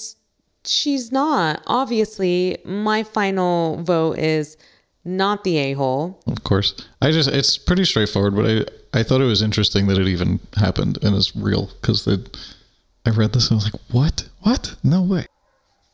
she's 0.65 1.13
not. 1.13 1.63
Obviously, 1.67 2.59
my 2.65 3.03
final 3.03 3.83
vote 3.83 4.19
is 4.19 4.57
not 5.05 5.45
the 5.45 5.59
a 5.59 5.73
hole. 5.73 6.23
Of 6.27 6.45
course. 6.45 6.75
I 7.01 7.11
just, 7.11 7.29
it's 7.29 7.59
pretty 7.59 7.85
straightforward, 7.85 8.37
but 8.37 8.47
I, 8.47 9.01
I 9.01 9.03
thought 9.03 9.21
it 9.21 9.25
was 9.25 9.43
interesting 9.43 9.87
that 9.89 9.99
it 9.99 10.09
even 10.09 10.41
happened 10.57 10.99
and 11.03 11.17
is 11.17 11.35
real 11.35 11.71
because 11.81 12.07
I 12.09 13.11
read 13.11 13.33
this 13.33 13.51
and 13.51 13.55
I 13.61 13.65
was 13.65 13.73
like, 13.73 13.83
what? 13.91 14.29
What? 14.41 14.77
No 14.85 15.03
way. 15.03 15.27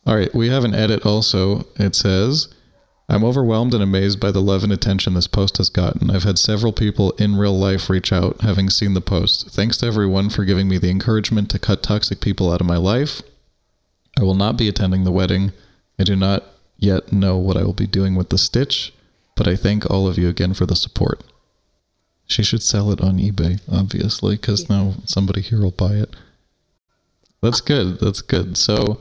All 0.07 0.17
right. 0.17 0.35
We 0.35 0.49
have 0.49 0.65
an 0.65 0.75
edit 0.75 1.07
also. 1.07 1.67
It 1.77 1.95
says, 1.95 2.49
I'm 3.09 3.25
overwhelmed 3.25 3.73
and 3.73 3.83
amazed 3.83 4.21
by 4.21 4.31
the 4.31 4.43
love 4.43 4.63
and 4.63 4.73
attention 4.73 5.15
this 5.15 5.27
post 5.27 5.57
has 5.57 5.71
gotten. 5.71 6.11
I've 6.11 6.25
had 6.25 6.39
several 6.39 6.75
people 6.75 7.13
in 7.13 7.37
real 7.37 7.59
life 7.59 7.89
reach 7.89 8.13
out 8.13 8.43
having 8.43 8.69
seen 8.69 8.93
the 8.93 9.01
post. 9.01 9.49
Thanks 9.51 9.79
to 9.79 9.87
everyone 9.87 10.29
for 10.29 10.45
giving 10.45 10.69
me 10.69 10.77
the 10.77 10.91
encouragement 10.91 11.51
to 11.51 11.59
cut 11.59 11.83
toxic 11.83 12.21
people 12.21 12.53
out 12.53 12.61
of 12.61 12.67
my 12.67 12.77
life. 12.77 13.23
I 14.19 14.23
will 14.25 14.35
not 14.35 14.59
be 14.59 14.69
attending 14.69 15.05
the 15.05 15.13
wedding. 15.13 15.53
I 15.99 16.05
do 16.05 16.17
not 16.17 16.45
yet 16.77 17.13
know 17.13 17.39
what 17.39 17.57
I 17.57 17.63
will 17.63 17.73
be 17.73 17.87
doing 17.87 18.15
with 18.15 18.29
the 18.29 18.39
stitch, 18.39 18.93
but 19.39 19.47
I 19.47 19.55
thank 19.55 19.89
all 19.89 20.09
of 20.09 20.19
you 20.19 20.29
again 20.29 20.53
for 20.53 20.67
the 20.67 20.75
support. 20.75 21.23
She 22.27 22.43
should 22.43 22.63
sell 22.63 22.91
it 22.91 23.01
on 23.01 23.19
eBay, 23.19 23.61
obviously, 23.71 24.35
because 24.35 24.69
yeah. 24.69 24.77
now 24.77 24.95
somebody 25.05 25.41
here 25.41 25.63
will 25.63 25.71
buy 25.71 25.93
it. 25.93 26.15
That's 27.41 27.61
good. 27.61 28.01
That's 28.01 28.21
good. 28.21 28.57
So 28.57 29.01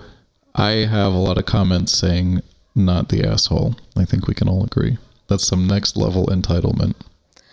I 0.53 0.85
have 0.85 1.11
a 1.11 1.17
lot 1.17 1.39
of 1.39 1.47
comments 1.47 1.91
saying 1.91 2.43
not 2.75 3.09
the 3.09 3.27
asshole. 3.27 3.75
I 3.97 4.05
think 4.05 4.27
we 4.27 4.35
can 4.35 4.47
all 4.47 4.63
agree. 4.63 4.99
That's 5.27 5.45
some 5.45 5.67
next 5.67 5.97
level 5.97 6.27
entitlement. 6.27 6.93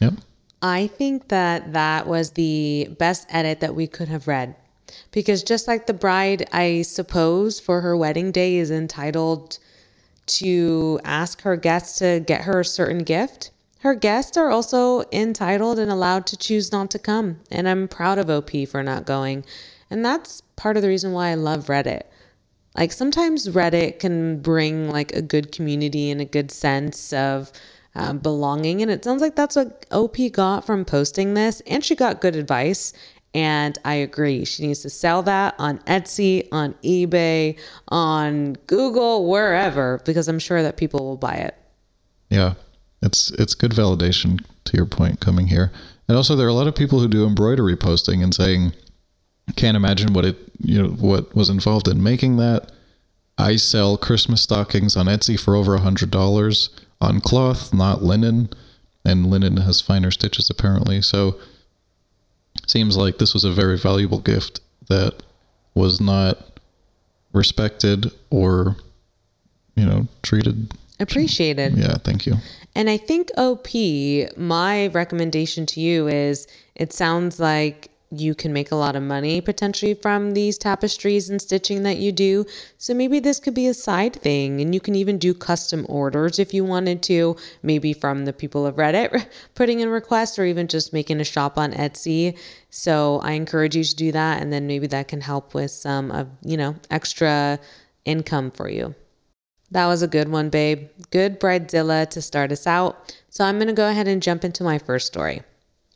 Yep. 0.00 0.14
I 0.60 0.88
think 0.88 1.28
that 1.28 1.72
that 1.72 2.06
was 2.06 2.32
the 2.32 2.94
best 2.98 3.26
edit 3.30 3.60
that 3.60 3.74
we 3.74 3.86
could 3.86 4.08
have 4.08 4.28
read. 4.28 4.54
Because 5.10 5.42
just 5.42 5.66
like 5.66 5.86
the 5.86 5.94
bride, 5.94 6.46
I 6.52 6.82
suppose, 6.82 7.58
for 7.58 7.80
her 7.80 7.96
wedding 7.96 8.30
day 8.30 8.56
is 8.56 8.70
entitled 8.70 9.58
to 10.26 11.00
ask 11.04 11.42
her 11.42 11.56
guests 11.56 11.98
to 11.98 12.22
get 12.26 12.42
her 12.42 12.60
a 12.60 12.64
certain 12.64 12.98
gift, 12.98 13.50
her 13.80 13.94
guests 13.94 14.36
are 14.38 14.50
also 14.50 15.04
entitled 15.12 15.78
and 15.78 15.90
allowed 15.90 16.26
to 16.28 16.38
choose 16.38 16.72
not 16.72 16.90
to 16.92 16.98
come. 16.98 17.40
And 17.50 17.68
I'm 17.68 17.86
proud 17.86 18.18
of 18.18 18.30
OP 18.30 18.50
for 18.66 18.82
not 18.82 19.04
going. 19.04 19.44
And 19.90 20.04
that's 20.04 20.40
part 20.56 20.76
of 20.76 20.82
the 20.82 20.88
reason 20.88 21.12
why 21.12 21.28
I 21.28 21.34
love 21.34 21.66
Reddit. 21.66 22.04
Like 22.76 22.92
sometimes 22.92 23.48
Reddit 23.48 23.98
can 23.98 24.40
bring 24.40 24.90
like 24.90 25.12
a 25.12 25.22
good 25.22 25.52
community 25.52 26.10
and 26.10 26.20
a 26.20 26.24
good 26.24 26.50
sense 26.50 27.12
of 27.12 27.52
uh, 27.94 28.14
belonging. 28.14 28.82
And 28.82 28.90
it 28.90 29.04
sounds 29.04 29.20
like 29.20 29.36
that's 29.36 29.54
what 29.54 29.86
OP 29.92 30.16
got 30.32 30.64
from 30.64 30.84
posting 30.84 31.34
this. 31.34 31.60
And 31.66 31.84
she 31.84 31.94
got 31.94 32.20
good 32.20 32.36
advice. 32.36 32.92
And 33.34 33.76
I 33.84 33.94
agree. 33.94 34.44
She 34.44 34.66
needs 34.66 34.80
to 34.82 34.90
sell 34.90 35.22
that 35.24 35.54
on 35.58 35.78
Etsy, 35.80 36.46
on 36.52 36.72
eBay, 36.84 37.58
on 37.88 38.54
Google, 38.68 39.28
wherever, 39.28 40.00
because 40.04 40.28
I'm 40.28 40.38
sure 40.38 40.62
that 40.62 40.76
people 40.76 41.00
will 41.00 41.16
buy 41.16 41.34
it. 41.34 41.56
Yeah. 42.30 42.54
It's 43.02 43.30
it's 43.32 43.54
good 43.54 43.72
validation 43.72 44.42
to 44.64 44.76
your 44.76 44.86
point 44.86 45.20
coming 45.20 45.46
here. 45.48 45.70
And 46.08 46.16
also, 46.16 46.34
there 46.34 46.46
are 46.46 46.50
a 46.50 46.54
lot 46.54 46.66
of 46.66 46.74
people 46.74 47.00
who 47.00 47.08
do 47.08 47.26
embroidery 47.26 47.76
posting 47.76 48.22
and 48.22 48.34
saying, 48.34 48.72
"Can't 49.56 49.76
imagine 49.76 50.14
what 50.14 50.24
it, 50.24 50.36
you 50.60 50.82
know, 50.82 50.88
what 50.88 51.34
was 51.34 51.50
involved 51.50 51.86
in 51.86 52.02
making 52.02 52.36
that." 52.38 52.72
I 53.36 53.56
sell 53.56 53.98
Christmas 53.98 54.42
stockings 54.42 54.96
on 54.96 55.06
Etsy 55.06 55.38
for 55.38 55.54
over 55.54 55.74
a 55.74 55.80
hundred 55.80 56.10
dollars 56.10 56.70
on 57.00 57.20
cloth, 57.20 57.74
not 57.74 58.02
linen, 58.02 58.48
and 59.04 59.30
linen 59.30 59.58
has 59.58 59.80
finer 59.80 60.10
stitches 60.10 60.48
apparently. 60.48 61.02
So, 61.02 61.36
seems 62.66 62.96
like 62.96 63.18
this 63.18 63.34
was 63.34 63.44
a 63.44 63.52
very 63.52 63.78
valuable 63.78 64.18
gift 64.18 64.60
that 64.88 65.22
was 65.74 66.00
not 66.00 66.38
respected 67.32 68.10
or, 68.30 68.76
you 69.76 69.84
know, 69.84 70.06
treated. 70.22 70.72
Appreciated. 71.00 71.76
Yeah, 71.76 71.96
thank 72.04 72.26
you. 72.26 72.34
And 72.76 72.90
I 72.90 72.96
think 72.96 73.30
OP, 73.36 73.68
my 74.36 74.88
recommendation 74.88 75.66
to 75.66 75.80
you 75.80 76.08
is 76.08 76.46
it 76.74 76.92
sounds 76.92 77.38
like 77.38 77.90
you 78.18 78.34
can 78.34 78.52
make 78.52 78.70
a 78.70 78.76
lot 78.76 78.96
of 78.96 79.02
money 79.02 79.40
potentially 79.40 79.94
from 79.94 80.32
these 80.32 80.58
tapestries 80.58 81.30
and 81.30 81.40
stitching 81.40 81.82
that 81.82 81.98
you 81.98 82.12
do. 82.12 82.44
So 82.78 82.94
maybe 82.94 83.20
this 83.20 83.40
could 83.40 83.54
be 83.54 83.66
a 83.66 83.74
side 83.74 84.14
thing 84.14 84.60
and 84.60 84.74
you 84.74 84.80
can 84.80 84.94
even 84.94 85.18
do 85.18 85.34
custom 85.34 85.86
orders 85.88 86.38
if 86.38 86.54
you 86.54 86.64
wanted 86.64 87.02
to, 87.04 87.36
maybe 87.62 87.92
from 87.92 88.24
the 88.24 88.32
people 88.32 88.66
of 88.66 88.76
Reddit 88.76 89.26
putting 89.54 89.80
in 89.80 89.88
requests 89.88 90.38
or 90.38 90.44
even 90.44 90.68
just 90.68 90.92
making 90.92 91.20
a 91.20 91.24
shop 91.24 91.58
on 91.58 91.72
Etsy. 91.72 92.38
So 92.70 93.20
I 93.22 93.32
encourage 93.32 93.76
you 93.76 93.84
to 93.84 93.96
do 93.96 94.12
that 94.12 94.42
and 94.42 94.52
then 94.52 94.66
maybe 94.66 94.86
that 94.88 95.08
can 95.08 95.20
help 95.20 95.54
with 95.54 95.70
some 95.70 96.10
of, 96.10 96.28
you 96.42 96.56
know, 96.56 96.76
extra 96.90 97.58
income 98.04 98.50
for 98.50 98.68
you. 98.68 98.94
That 99.70 99.86
was 99.86 100.02
a 100.02 100.08
good 100.08 100.28
one, 100.28 100.50
babe. 100.50 100.88
Good 101.10 101.40
bridezilla 101.40 102.08
to 102.10 102.22
start 102.22 102.52
us 102.52 102.66
out. 102.66 103.14
So 103.28 103.44
I'm 103.44 103.56
going 103.56 103.66
to 103.66 103.74
go 103.74 103.88
ahead 103.88 104.06
and 104.06 104.22
jump 104.22 104.44
into 104.44 104.62
my 104.62 104.78
first 104.78 105.06
story. 105.06 105.42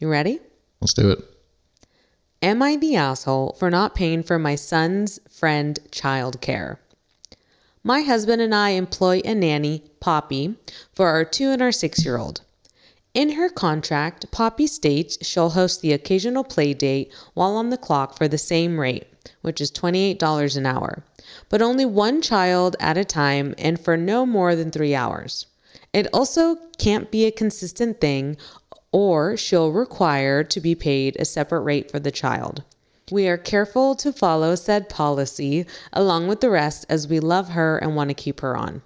You 0.01 0.09
ready? 0.09 0.41
Let's 0.81 0.95
do 0.95 1.11
it. 1.11 1.19
Am 2.40 2.62
I 2.62 2.76
the 2.76 2.95
asshole 2.95 3.57
for 3.59 3.68
not 3.68 3.97
paying 3.97 4.23
for 4.23 4.38
my 4.38 4.54
son's 4.54 5.18
friend 5.28 5.76
childcare? 5.90 6.76
My 7.83 8.02
husband 8.02 8.40
and 8.40 8.54
I 8.54 8.71
employ 8.71 9.21
a 9.25 9.35
nanny, 9.35 9.83
Poppy, 9.99 10.54
for 10.92 11.09
our 11.09 11.25
two 11.25 11.50
and 11.50 11.61
our 11.61 11.73
six 11.73 12.04
year 12.04 12.16
old. 12.16 12.42
In 13.12 13.30
her 13.30 13.49
contract, 13.49 14.30
Poppy 14.30 14.68
states 14.68 15.18
she'll 15.21 15.50
host 15.50 15.80
the 15.80 15.92
occasional 15.92 16.45
play 16.45 16.75
date 16.75 17.11
while 17.35 17.57
on 17.57 17.71
the 17.71 17.76
clock 17.76 18.16
for 18.16 18.28
the 18.28 18.38
same 18.38 18.78
rate, 18.78 19.09
which 19.42 19.61
is 19.61 19.73
$28 19.73 20.57
an 20.57 20.64
hour, 20.64 21.02
but 21.49 21.61
only 21.61 21.85
one 21.85 22.23
child 22.23 22.76
at 22.78 22.97
a 22.97 23.04
time 23.04 23.52
and 23.59 23.80
for 23.80 23.97
no 23.97 24.25
more 24.25 24.54
than 24.54 24.71
three 24.71 24.95
hours. 24.95 25.47
It 25.92 26.07
also 26.12 26.57
can't 26.78 27.11
be 27.11 27.25
a 27.25 27.33
consistent 27.33 28.00
thing, 28.00 28.37
or 28.92 29.37
she'll 29.37 29.73
require 29.73 30.42
to 30.45 30.61
be 30.61 30.75
paid 30.75 31.16
a 31.16 31.25
separate 31.25 31.61
rate 31.61 31.90
for 31.90 31.99
the 31.99 32.11
child. 32.11 32.62
We 33.11 33.26
are 33.28 33.38
careful 33.38 33.95
to 33.97 34.12
follow 34.12 34.54
said 34.54 34.88
policy 34.88 35.66
along 35.92 36.28
with 36.28 36.40
the 36.40 36.50
rest 36.50 36.85
as 36.88 37.09
we 37.09 37.21
love 37.21 37.50
her 37.50 37.78
and 37.78 37.97
want 37.97 38.11
to 38.11 38.14
keep 38.14 38.40
her 38.40 38.57
on. 38.57 38.83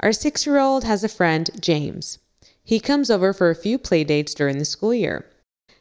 Our 0.00 0.12
six 0.12 0.46
year 0.46 0.58
old 0.58 0.84
has 0.84 1.02
a 1.02 1.08
friend, 1.08 1.50
James. 1.60 2.18
He 2.64 2.78
comes 2.78 3.10
over 3.10 3.32
for 3.32 3.50
a 3.50 3.56
few 3.56 3.78
play 3.78 4.04
dates 4.04 4.34
during 4.34 4.58
the 4.58 4.64
school 4.64 4.94
year. 4.94 5.26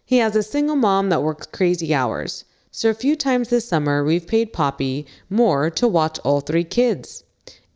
He 0.04 0.18
has 0.18 0.36
a 0.36 0.44
single 0.44 0.76
mom 0.76 1.10
that 1.10 1.24
works 1.24 1.48
crazy 1.48 1.94
hours, 1.94 2.46
so 2.72 2.90
a 2.90 2.94
few 2.94 3.16
times 3.16 3.50
this 3.50 3.68
summer 3.68 4.04
we've 4.04 4.28
paid 4.28 4.54
Poppy 4.54 5.06
more 5.30 5.70
to 5.70 5.88
watch 5.88 6.20
all 6.20 6.42
three 6.42 6.64
kids. 6.64 7.24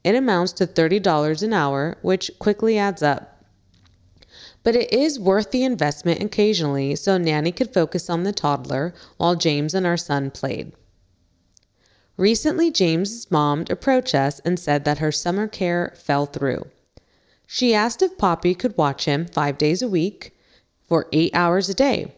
It 0.03 0.15
amounts 0.15 0.53
to 0.53 0.67
$30 0.67 1.43
an 1.43 1.53
hour, 1.53 1.97
which 2.01 2.31
quickly 2.39 2.77
adds 2.77 3.01
up. 3.01 3.34
But 4.65 4.75
it 4.75 4.91
is 4.91 5.19
worth 5.19 5.51
the 5.51 5.63
investment 5.63 6.23
occasionally 6.23 6.95
so 6.95 7.19
Nanny 7.19 7.51
could 7.51 7.71
focus 7.71 8.09
on 8.09 8.23
the 8.23 8.33
toddler 8.33 8.95
while 9.17 9.35
James 9.35 9.75
and 9.75 9.85
our 9.85 9.95
son 9.95 10.31
played. 10.31 10.73
Recently, 12.17 12.71
James's 12.71 13.29
mom 13.29 13.65
approached 13.69 14.15
us 14.15 14.41
and 14.43 14.59
said 14.59 14.83
that 14.83 14.97
her 14.97 15.11
summer 15.11 15.47
care 15.47 15.93
fell 15.95 16.25
through. 16.25 16.65
She 17.45 17.75
asked 17.75 18.01
if 18.01 18.17
Poppy 18.17 18.55
could 18.55 18.75
watch 18.75 19.05
him 19.05 19.27
five 19.27 19.59
days 19.59 19.83
a 19.83 19.87
week 19.87 20.35
for 20.81 21.07
eight 21.13 21.35
hours 21.35 21.69
a 21.69 21.75
day. 21.75 22.15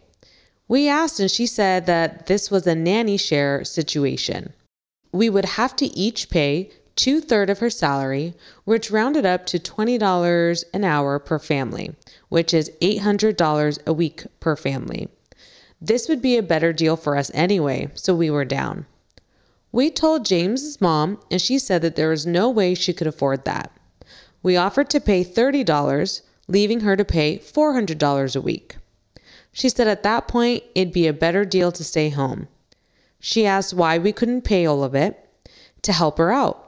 We 0.70 0.88
asked, 0.88 1.20
and 1.20 1.30
she 1.30 1.48
said 1.48 1.86
that 1.88 2.28
this 2.28 2.50
was 2.50 2.66
a 2.66 2.76
nanny 2.76 3.18
share 3.18 3.66
situation. 3.66 4.54
We 5.12 5.30
would 5.30 5.46
have 5.46 5.76
to 5.78 5.88
each 5.88 6.30
pay 6.30 6.72
two 6.98 7.22
thirds 7.22 7.52
of 7.52 7.60
her 7.60 7.70
salary, 7.70 8.34
which 8.66 8.92
rounded 8.92 9.26
up 9.26 9.46
to 9.46 9.60
$20 9.60 10.64
an 10.74 10.84
hour 10.84 11.20
per 11.20 11.40
family, 11.40 11.96
which 12.28 12.54
is 12.54 12.72
$800 12.82 13.80
a 13.86 13.94
week 13.94 14.26
per 14.42 14.58
family. 14.58 15.08
This 15.80 16.10
would 16.10 16.22
be 16.22 16.38
a 16.38 16.44
better 16.44 16.74
deal 16.74 16.98
for 16.98 17.16
us 17.16 17.32
anyway, 17.34 17.90
so 17.94 18.14
we 18.14 18.30
were 18.30 18.44
down. 18.44 18.86
We 19.72 19.92
told 19.92 20.26
James's 20.26 20.82
mom, 20.82 21.20
and 21.30 21.40
she 21.40 21.60
said 21.60 21.84
that 21.84 21.96
there 21.96 22.10
was 22.10 22.26
no 22.26 22.50
way 22.50 22.74
she 22.74 22.94
could 22.94 23.08
afford 23.08 23.46
that. 23.46 23.72
We 24.42 24.58
offered 24.58 24.90
to 24.90 25.00
pay 25.00 25.24
$30, 25.24 26.22
leaving 26.48 26.80
her 26.80 26.96
to 26.96 27.06
pay 27.06 27.38
$400 27.38 28.36
a 28.36 28.42
week. 28.42 28.76
She 29.52 29.70
said 29.70 29.88
at 29.88 30.04
that 30.04 30.28
point 30.28 30.64
it'd 30.74 30.94
be 30.94 31.08
a 31.08 31.14
better 31.14 31.46
deal 31.46 31.72
to 31.72 31.84
stay 31.84 32.10
home. 32.10 32.48
She 33.20 33.46
asked 33.46 33.74
why 33.74 33.98
we 33.98 34.12
couldn't 34.12 34.42
pay 34.42 34.66
all 34.66 34.84
of 34.84 34.96
it 34.96 35.30
to 35.84 35.94
help 35.94 36.18
her 36.18 36.32
out. 36.32 36.67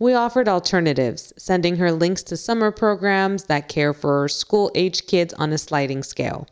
We 0.00 0.14
offered 0.14 0.48
alternatives, 0.48 1.32
sending 1.36 1.76
her 1.76 1.90
links 1.90 2.22
to 2.24 2.36
summer 2.36 2.70
programs 2.70 3.44
that 3.44 3.68
care 3.68 3.92
for 3.92 4.28
school 4.28 4.70
age 4.76 5.06
kids 5.06 5.34
on 5.34 5.52
a 5.52 5.58
sliding 5.58 6.04
scale. 6.04 6.46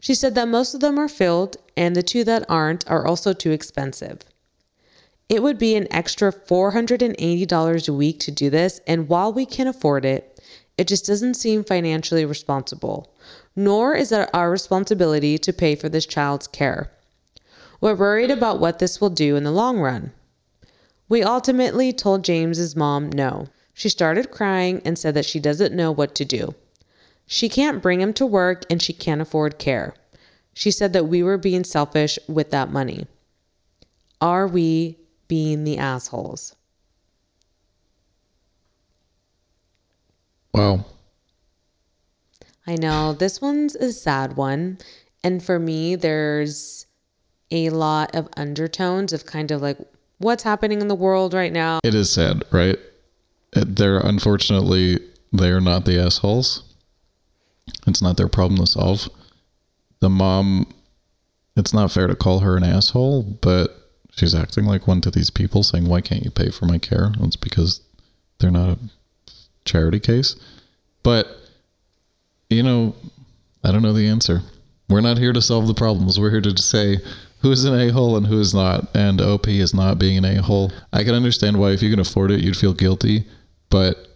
She 0.00 0.14
said 0.14 0.34
that 0.34 0.48
most 0.48 0.74
of 0.74 0.80
them 0.80 0.98
are 0.98 1.08
filled, 1.08 1.56
and 1.76 1.94
the 1.94 2.02
two 2.02 2.24
that 2.24 2.44
aren't 2.48 2.90
are 2.90 3.06
also 3.06 3.32
too 3.32 3.52
expensive. 3.52 4.22
It 5.28 5.42
would 5.42 5.56
be 5.56 5.76
an 5.76 5.86
extra 5.92 6.32
$480 6.32 7.88
a 7.88 7.92
week 7.92 8.18
to 8.20 8.30
do 8.30 8.50
this, 8.50 8.80
and 8.86 9.08
while 9.08 9.32
we 9.32 9.46
can 9.46 9.68
afford 9.68 10.04
it, 10.04 10.42
it 10.76 10.88
just 10.88 11.06
doesn't 11.06 11.34
seem 11.34 11.62
financially 11.62 12.24
responsible, 12.24 13.14
nor 13.54 13.94
is 13.94 14.10
it 14.10 14.28
our 14.34 14.50
responsibility 14.50 15.38
to 15.38 15.52
pay 15.52 15.76
for 15.76 15.88
this 15.88 16.06
child's 16.06 16.48
care. 16.48 16.90
We're 17.80 17.94
worried 17.94 18.32
about 18.32 18.58
what 18.58 18.80
this 18.80 19.00
will 19.00 19.10
do 19.10 19.36
in 19.36 19.44
the 19.44 19.52
long 19.52 19.78
run. 19.78 20.12
We 21.14 21.22
ultimately 21.22 21.92
told 21.92 22.24
James's 22.24 22.74
mom 22.74 23.08
no. 23.08 23.46
She 23.72 23.88
started 23.88 24.32
crying 24.32 24.82
and 24.84 24.98
said 24.98 25.14
that 25.14 25.24
she 25.24 25.38
doesn't 25.38 25.72
know 25.72 25.92
what 25.92 26.16
to 26.16 26.24
do. 26.24 26.56
She 27.24 27.48
can't 27.48 27.80
bring 27.80 28.00
him 28.00 28.12
to 28.14 28.26
work 28.26 28.64
and 28.68 28.82
she 28.82 28.92
can't 28.92 29.20
afford 29.20 29.56
care. 29.60 29.94
She 30.54 30.72
said 30.72 30.92
that 30.92 31.06
we 31.06 31.22
were 31.22 31.38
being 31.38 31.62
selfish 31.62 32.18
with 32.26 32.50
that 32.50 32.72
money. 32.72 33.06
Are 34.20 34.48
we 34.48 34.98
being 35.28 35.62
the 35.62 35.78
assholes? 35.78 36.56
Wow. 40.52 40.84
I 42.66 42.74
know 42.74 43.12
this 43.12 43.40
one's 43.40 43.76
a 43.76 43.92
sad 43.92 44.36
one. 44.36 44.78
And 45.22 45.40
for 45.40 45.60
me, 45.60 45.94
there's 45.94 46.86
a 47.52 47.70
lot 47.70 48.16
of 48.16 48.28
undertones 48.36 49.12
of 49.12 49.26
kind 49.26 49.52
of 49.52 49.62
like 49.62 49.78
what's 50.18 50.42
happening 50.42 50.80
in 50.80 50.88
the 50.88 50.94
world 50.94 51.34
right 51.34 51.52
now. 51.52 51.80
It 51.84 51.94
is 51.94 52.12
sad, 52.12 52.44
right? 52.50 52.78
They're 53.52 53.98
unfortunately 53.98 55.00
they're 55.32 55.60
not 55.60 55.84
the 55.84 55.98
assholes. 55.98 56.62
It's 57.86 58.02
not 58.02 58.16
their 58.16 58.28
problem 58.28 58.58
to 58.58 58.66
solve. 58.66 59.08
The 60.00 60.10
mom, 60.10 60.72
it's 61.56 61.72
not 61.72 61.90
fair 61.90 62.06
to 62.06 62.14
call 62.14 62.40
her 62.40 62.56
an 62.56 62.64
asshole, 62.64 63.22
but 63.22 63.90
she's 64.10 64.34
acting 64.34 64.64
like 64.64 64.86
one 64.86 65.00
to 65.02 65.10
these 65.10 65.30
people, 65.30 65.62
saying, 65.62 65.86
"Why 65.86 66.00
can't 66.00 66.24
you 66.24 66.30
pay 66.30 66.50
for 66.50 66.66
my 66.66 66.78
care?" 66.78 67.12
It's 67.20 67.36
because 67.36 67.80
they're 68.38 68.50
not 68.50 68.70
a 68.70 68.78
charity 69.64 70.00
case. 70.00 70.36
But 71.02 71.26
you 72.50 72.62
know, 72.62 72.94
I 73.62 73.72
don't 73.72 73.82
know 73.82 73.92
the 73.92 74.08
answer. 74.08 74.42
We're 74.88 75.00
not 75.00 75.18
here 75.18 75.32
to 75.32 75.40
solve 75.40 75.66
the 75.66 75.74
problems. 75.74 76.20
We're 76.20 76.30
here 76.30 76.42
to 76.42 76.62
say 76.62 76.98
who 77.44 77.52
is 77.52 77.66
an 77.66 77.78
a 77.78 77.92
hole 77.92 78.16
and 78.16 78.26
who 78.26 78.40
is 78.40 78.54
not. 78.54 78.88
And 78.94 79.20
OP 79.20 79.48
is 79.48 79.74
not 79.74 79.98
being 79.98 80.16
an 80.16 80.24
a 80.24 80.40
hole. 80.40 80.72
I 80.94 81.04
can 81.04 81.14
understand 81.14 81.58
why, 81.58 81.72
if 81.72 81.82
you 81.82 81.90
can 81.90 82.00
afford 82.00 82.30
it, 82.30 82.40
you'd 82.40 82.56
feel 82.56 82.72
guilty, 82.72 83.26
but 83.68 84.08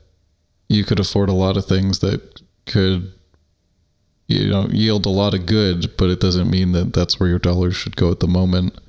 you 0.70 0.82
could 0.82 0.99
afford 0.99 1.28
a 1.28 1.35
lot 1.35 1.58
of 1.58 1.66
things 1.66 1.99
that 1.99 2.40
could, 2.64 3.12
you 4.28 4.49
know, 4.49 4.66
yield 4.70 5.04
a 5.04 5.11
lot 5.11 5.35
of 5.35 5.44
good, 5.44 5.94
but 5.99 6.08
it 6.08 6.20
doesn't 6.20 6.50
mean 6.50 6.73
that 6.73 6.94
that's 6.94 7.20
where 7.20 7.28
your 7.28 7.38
dollars 7.38 7.76
should 7.76 7.97
go 7.97 8.11
at 8.11 8.20
the 8.20 8.26
moment. 8.26 8.80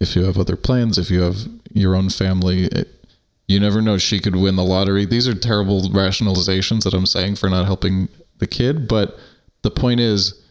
If 0.00 0.14
you 0.16 0.24
have 0.24 0.36
other 0.36 0.56
plans, 0.56 0.98
if 0.98 1.10
you 1.10 1.22
have 1.22 1.38
your 1.72 1.96
own 1.96 2.10
family, 2.10 2.64
it, 2.64 3.06
you 3.48 3.58
never 3.58 3.80
know. 3.80 3.96
She 3.96 4.20
could 4.20 4.36
win 4.36 4.56
the 4.56 4.64
lottery. 4.64 5.06
These 5.06 5.28
are 5.28 5.34
terrible 5.34 5.80
rationalizations 5.84 6.82
that 6.82 6.92
I'm 6.92 7.06
saying 7.06 7.36
for 7.36 7.48
not 7.48 7.64
helping 7.64 8.10
the 8.36 8.46
kid, 8.46 8.86
but 8.86 9.18
the 9.62 9.70
point 9.70 10.00
is, 10.00 10.42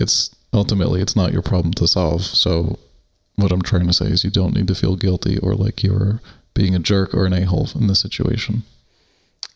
it's 0.00 0.34
ultimately 0.52 1.00
it's 1.00 1.16
not 1.16 1.32
your 1.32 1.42
problem 1.42 1.72
to 1.74 1.86
solve. 1.86 2.22
So 2.22 2.78
what 3.36 3.52
I'm 3.52 3.62
trying 3.62 3.86
to 3.86 3.92
say 3.92 4.06
is 4.06 4.24
you 4.24 4.30
don't 4.30 4.54
need 4.54 4.68
to 4.68 4.74
feel 4.74 4.96
guilty 4.96 5.38
or 5.38 5.54
like 5.54 5.82
you're 5.82 6.20
being 6.54 6.74
a 6.74 6.80
jerk 6.80 7.14
or 7.14 7.24
an 7.26 7.32
a-hole 7.32 7.68
in 7.74 7.86
this 7.86 8.00
situation. 8.00 8.64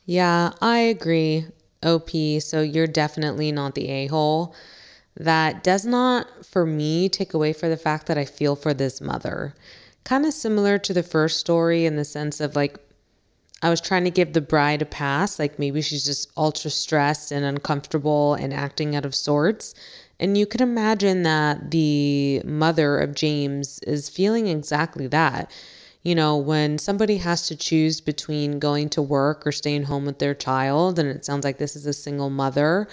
Yeah, 0.07 0.53
I 0.61 0.79
agree. 0.79 1.47
OP, 1.83 2.11
so 2.41 2.63
you're 2.63 2.87
definitely 2.87 3.51
not 3.51 3.75
the 3.75 3.89
a-hole. 3.89 4.55
that 5.17 5.63
does 5.63 5.85
not, 5.85 6.27
for 6.45 6.65
me, 6.65 7.09
take 7.09 7.35
away 7.35 7.53
for 7.53 7.69
the 7.69 7.77
fact 7.77 8.07
that 8.07 8.17
I 8.19 8.25
feel 8.25 8.57
for 8.57 8.73
this 8.73 9.01
mother. 9.01 9.55
Kind 10.05 10.25
of 10.25 10.33
similar 10.33 10.79
to 10.79 10.95
the 10.95 11.03
first 11.03 11.39
story 11.39 11.85
in 11.85 11.97
the 11.97 12.05
sense 12.05 12.41
of 12.41 12.57
like, 12.57 12.79
I 13.63 13.71
was 13.71 13.81
trying 13.81 14.05
to 14.05 14.11
give 14.11 14.33
the 14.33 14.41
bride 14.41 14.83
a 14.83 14.87
pass. 14.87 15.39
Like 15.39 15.59
maybe 15.59 15.83
she's 15.83 16.05
just 16.05 16.31
ultra 16.37 16.71
stressed 16.71 17.31
and 17.31 17.45
uncomfortable 17.45 18.35
and 18.35 18.53
acting 18.53 18.97
out 18.97 19.05
of 19.05 19.15
sorts. 19.15 19.75
And 20.23 20.39
you 20.39 20.47
can 20.47 20.63
imagine 20.63 21.25
that 21.25 21.73
the 21.73 22.43
mother 22.45 22.97
of 22.97 23.13
James 23.13 23.81
is 23.81 24.09
feeling 24.09 24.47
exactly 24.47 25.09
that. 25.09 25.51
You 26.05 26.15
know, 26.15 26.37
when 26.37 26.79
somebody 26.79 27.17
has 27.17 27.49
to 27.49 27.57
choose 27.57 28.01
between 28.01 28.61
going 28.61 28.89
to 28.91 29.03
work 29.03 29.45
or 29.45 29.51
staying 29.51 29.83
home 29.83 30.05
with 30.05 30.21
their 30.21 30.35
child, 30.35 31.01
and 31.01 31.09
it 31.09 31.25
sounds 31.25 31.45
like 31.45 31.59
this 31.59 31.75
is 31.75 31.87
a 31.87 31.93
single 31.93 32.31
mother, 32.31 32.87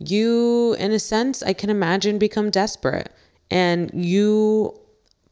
you, 0.00 0.76
in 0.78 0.92
a 0.92 0.98
sense, 0.98 1.42
I 1.42 1.54
can 1.54 1.70
imagine 1.70 2.18
become 2.18 2.50
desperate. 2.50 3.10
And 3.50 3.90
you 3.94 4.78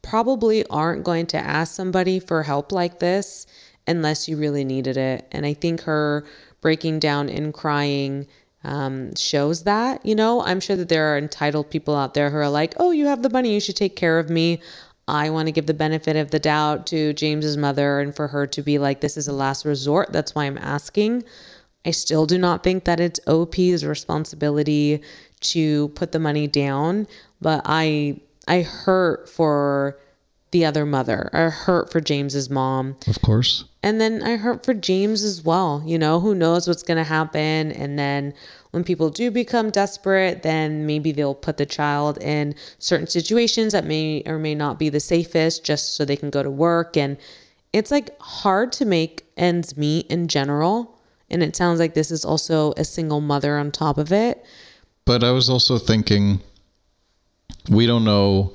probably 0.01 0.65
aren't 0.67 1.03
going 1.03 1.27
to 1.27 1.37
ask 1.37 1.75
somebody 1.75 2.19
for 2.19 2.41
help 2.41 2.71
like 2.71 2.97
this 2.97 3.45
unless 3.85 4.27
you 4.27 4.35
really 4.35 4.65
needed 4.65 4.97
it. 4.97 5.27
And 5.31 5.45
I 5.45 5.53
think 5.53 5.81
her 5.81 6.25
breaking 6.61 6.97
down 6.97 7.29
and 7.29 7.53
crying 7.53 8.25
um, 8.65 9.15
shows 9.15 9.63
that. 9.63 10.05
You 10.05 10.15
know, 10.15 10.41
I'm 10.41 10.59
sure 10.59 10.75
that 10.75 10.89
there 10.89 11.13
are 11.13 11.17
entitled 11.17 11.69
people 11.69 11.95
out 11.95 12.13
there 12.13 12.29
who 12.29 12.37
are 12.37 12.49
like, 12.49 12.73
oh, 12.77 12.91
you 12.91 13.05
have 13.05 13.21
the 13.21 13.29
money, 13.29 13.53
you 13.53 13.59
should 13.59 13.75
take 13.75 13.95
care 13.95 14.19
of 14.19 14.29
me. 14.29 14.59
I 15.07 15.29
want 15.29 15.47
to 15.47 15.51
give 15.51 15.67
the 15.67 15.73
benefit 15.73 16.15
of 16.15 16.31
the 16.31 16.39
doubt 16.39 16.87
to 16.87 17.13
James's 17.13 17.57
mother 17.57 17.99
and 17.99 18.15
for 18.15 18.27
her 18.27 18.47
to 18.47 18.61
be 18.63 18.79
like, 18.79 19.01
this 19.01 19.17
is 19.17 19.27
a 19.27 19.33
last 19.33 19.63
resort. 19.63 20.11
That's 20.11 20.33
why 20.33 20.45
I'm 20.45 20.57
asking. 20.57 21.23
I 21.85 21.91
still 21.91 22.25
do 22.25 22.39
not 22.39 22.63
think 22.63 22.85
that 22.85 22.99
it's 22.99 23.19
OP's 23.27 23.85
responsibility 23.85 25.01
to 25.41 25.89
put 25.89 26.11
the 26.11 26.19
money 26.19 26.47
down, 26.47 27.07
but 27.39 27.61
I 27.65 28.19
I 28.47 28.61
hurt 28.63 29.29
for 29.29 29.99
the 30.49 30.65
other 30.65 30.85
mother. 30.85 31.29
I 31.33 31.49
hurt 31.49 31.91
for 31.91 32.01
James's 32.01 32.49
mom. 32.49 32.95
Of 33.07 33.21
course. 33.21 33.65
And 33.85 34.01
then 34.01 34.23
I 34.23 34.35
hurt 34.35 34.65
for 34.65 34.73
James 34.73 35.23
as 35.23 35.43
well. 35.43 35.83
You 35.85 35.99
know, 35.99 36.19
who 36.19 36.33
knows 36.33 36.67
what's 36.67 36.81
going 36.81 36.97
to 36.97 37.03
happen 37.03 37.71
and 37.71 37.99
then 37.99 38.33
when 38.71 38.83
people 38.83 39.11
do 39.11 39.29
become 39.29 39.69
desperate, 39.69 40.41
then 40.41 40.87
maybe 40.87 41.11
they'll 41.11 41.35
put 41.35 41.57
the 41.57 41.67
child 41.67 42.17
in 42.17 42.55
certain 42.79 43.05
situations 43.05 43.73
that 43.73 43.85
may 43.85 44.23
or 44.25 44.39
may 44.39 44.55
not 44.55 44.79
be 44.79 44.89
the 44.89 44.99
safest 44.99 45.63
just 45.63 45.95
so 45.95 46.03
they 46.03 46.17
can 46.17 46.31
go 46.31 46.41
to 46.41 46.49
work 46.49 46.97
and 46.97 47.15
it's 47.73 47.91
like 47.91 48.19
hard 48.19 48.71
to 48.73 48.85
make 48.85 49.23
ends 49.37 49.77
meet 49.77 50.07
in 50.07 50.27
general 50.27 50.99
and 51.29 51.43
it 51.43 51.55
sounds 51.55 51.79
like 51.79 51.93
this 51.93 52.09
is 52.09 52.25
also 52.25 52.73
a 52.77 52.83
single 52.83 53.21
mother 53.21 53.55
on 53.55 53.71
top 53.71 53.99
of 53.99 54.11
it. 54.11 54.43
But 55.05 55.23
I 55.23 55.29
was 55.29 55.47
also 55.47 55.77
thinking 55.77 56.41
we 57.69 57.85
don't 57.85 58.03
know 58.03 58.51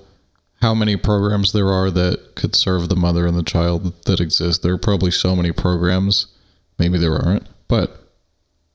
how 0.61 0.75
many 0.75 0.97
programs 0.97 1.52
there 1.52 1.69
are 1.69 1.90
that 1.90 2.35
could 2.35 2.55
serve 2.55 2.88
the 2.88 2.97
mother 2.97 3.26
and 3.26 3.37
the 3.37 3.43
child 3.43 4.05
that 4.05 4.21
exist. 4.21 4.62
There 4.62 4.75
are 4.75 4.79
probably 4.79 5.11
so 5.11 5.35
many 5.35 5.52
programs. 5.52 6.26
Maybe 6.79 6.99
there 6.99 7.17
aren't, 7.17 7.47
but 7.69 8.05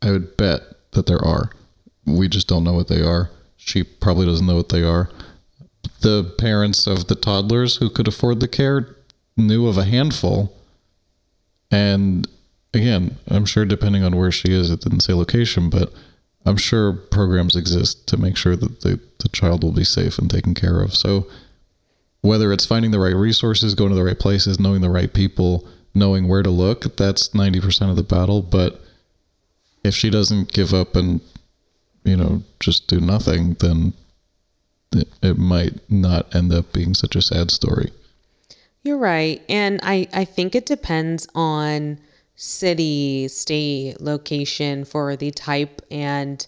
I 0.02 0.12
would 0.12 0.36
bet 0.38 0.62
that 0.92 1.06
there 1.06 1.24
are. 1.24 1.52
We 2.06 2.28
just 2.28 2.48
don't 2.48 2.64
know 2.64 2.74
what 2.74 2.88
they 2.88 3.02
are. 3.02 3.30
She 3.58 3.84
probably 3.84 4.26
doesn't 4.26 4.46
know 4.46 4.56
what 4.56 4.70
they 4.70 4.84
are. 4.84 5.10
The 6.02 6.36
parents 6.38 6.88
of 6.88 7.08
the 7.08 7.16
toddlers 7.16 7.78
who 7.78 7.90
could 7.90 8.08
afford 8.08 8.40
the 8.40 8.48
care 8.48 8.96
knew 9.38 9.68
of 9.68 9.78
a 9.78 9.86
handful, 9.86 10.56
and 11.72 12.28
again, 12.74 13.18
I'm 13.28 13.46
sure 13.46 13.66
depending 13.66 14.04
on 14.04 14.16
where 14.16 14.32
she 14.32 14.54
is, 14.54 14.70
it 14.70 14.82
didn't 14.82 15.02
say 15.02 15.14
location, 15.14 15.70
but 15.70 15.94
I'm 16.46 16.58
sure 16.58 16.94
programs 16.94 17.56
exist 17.56 18.08
to 18.08 18.18
make 18.18 18.38
sure 18.38 18.56
that 18.56 18.82
the, 18.82 19.00
the 19.20 19.30
child 19.30 19.64
will 19.64 19.72
be 19.72 19.84
safe 19.84 20.18
and 20.20 20.30
taken 20.30 20.54
care 20.54 20.82
of. 20.82 20.96
So 20.96 21.28
whether 22.26 22.52
it's 22.52 22.66
finding 22.66 22.92
the 22.92 23.00
right 23.00 23.16
resources, 23.16 23.76
going 23.76 23.92
to 23.92 23.96
the 23.96 24.04
right 24.04 24.20
places, 24.20 24.60
knowing 24.60 24.82
the 24.82 24.90
right 24.90 25.14
people, 25.14 25.68
knowing 25.94 26.28
where 26.28 26.44
to 26.44 26.50
look, 26.50 26.96
that's 26.98 27.30
90% 27.30 27.90
of 27.90 27.96
the 27.96 28.04
battle. 28.04 28.42
But 28.42 28.82
if 29.84 29.96
she 29.96 30.10
doesn't 30.10 30.52
give 30.52 30.74
up 30.74 30.96
and, 30.96 31.22
you 32.04 32.18
know, 32.18 32.44
just 32.60 32.88
do 32.88 33.00
nothing, 33.00 33.54
then 33.60 33.94
it, 34.92 35.08
it 35.22 35.38
might 35.38 35.80
not 35.90 36.34
end 36.36 36.52
up 36.52 36.74
being 36.74 36.96
such 36.96 37.16
a 37.16 37.22
sad 37.22 37.52
story. 37.52 37.92
You're 38.82 38.98
right. 38.98 39.42
And 39.48 39.80
I, 39.84 40.08
I 40.14 40.26
think 40.26 40.56
it 40.56 40.66
depends 40.66 41.28
on 41.36 42.00
city, 42.36 43.28
state, 43.28 44.02
location 44.02 44.84
for 44.84 45.16
the 45.16 45.32
type 45.32 45.82
and 45.92 46.46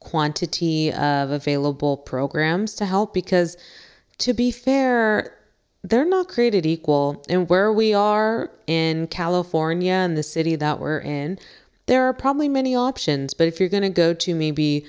quantity 0.00 0.92
of 0.92 1.30
available 1.30 1.98
programs 1.98 2.74
to 2.74 2.86
help 2.86 3.12
because 3.12 3.56
to 4.20 4.32
be 4.32 4.50
fair, 4.50 5.36
they're 5.82 6.04
not 6.04 6.28
created 6.28 6.66
equal. 6.66 7.22
And 7.28 7.48
where 7.48 7.72
we 7.72 7.94
are 7.94 8.50
in 8.66 9.06
California 9.08 9.92
and 9.92 10.16
the 10.16 10.22
city 10.22 10.56
that 10.56 10.78
we're 10.78 11.00
in, 11.00 11.38
there 11.86 12.04
are 12.04 12.12
probably 12.12 12.48
many 12.48 12.74
options. 12.74 13.34
But 13.34 13.48
if 13.48 13.58
you're 13.58 13.68
going 13.68 13.82
to 13.82 13.88
go 13.90 14.14
to 14.14 14.34
maybe 14.34 14.86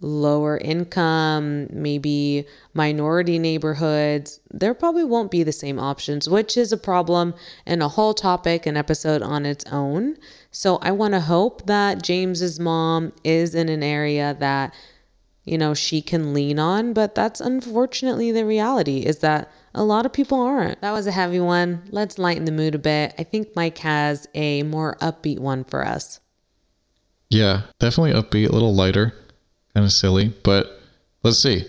lower 0.00 0.56
income, 0.56 1.66
maybe 1.70 2.46
minority 2.72 3.38
neighborhoods, 3.38 4.40
there 4.50 4.72
probably 4.72 5.04
won't 5.04 5.30
be 5.30 5.42
the 5.42 5.52
same 5.52 5.78
options, 5.78 6.28
which 6.28 6.56
is 6.56 6.72
a 6.72 6.78
problem 6.78 7.34
and 7.66 7.82
a 7.82 7.88
whole 7.88 8.14
topic, 8.14 8.64
an 8.64 8.78
episode 8.78 9.20
on 9.20 9.44
its 9.44 9.64
own. 9.70 10.16
So 10.50 10.78
I 10.78 10.90
want 10.92 11.12
to 11.12 11.20
hope 11.20 11.66
that 11.66 12.02
James's 12.02 12.58
mom 12.58 13.12
is 13.24 13.54
in 13.54 13.68
an 13.68 13.82
area 13.82 14.34
that 14.40 14.72
you 15.44 15.58
know 15.58 15.74
she 15.74 16.02
can 16.02 16.34
lean 16.34 16.58
on, 16.58 16.92
but 16.92 17.14
that's 17.14 17.40
unfortunately 17.40 18.32
the 18.32 18.44
reality 18.44 19.00
is 19.00 19.18
that 19.18 19.50
a 19.74 19.84
lot 19.84 20.06
of 20.06 20.12
people 20.12 20.40
aren't. 20.40 20.80
That 20.80 20.92
was 20.92 21.06
a 21.06 21.12
heavy 21.12 21.40
one. 21.40 21.82
Let's 21.90 22.18
lighten 22.18 22.44
the 22.44 22.52
mood 22.52 22.74
a 22.74 22.78
bit. 22.78 23.14
I 23.18 23.22
think 23.22 23.54
Mike 23.54 23.78
has 23.78 24.26
a 24.34 24.62
more 24.64 24.96
upbeat 25.00 25.38
one 25.38 25.64
for 25.64 25.86
us. 25.86 26.20
Yeah, 27.28 27.62
definitely 27.78 28.12
upbeat, 28.12 28.48
a 28.48 28.52
little 28.52 28.74
lighter 28.74 29.14
kind 29.74 29.86
of 29.86 29.92
silly, 29.92 30.32
but 30.42 30.80
let's 31.22 31.38
see. 31.38 31.64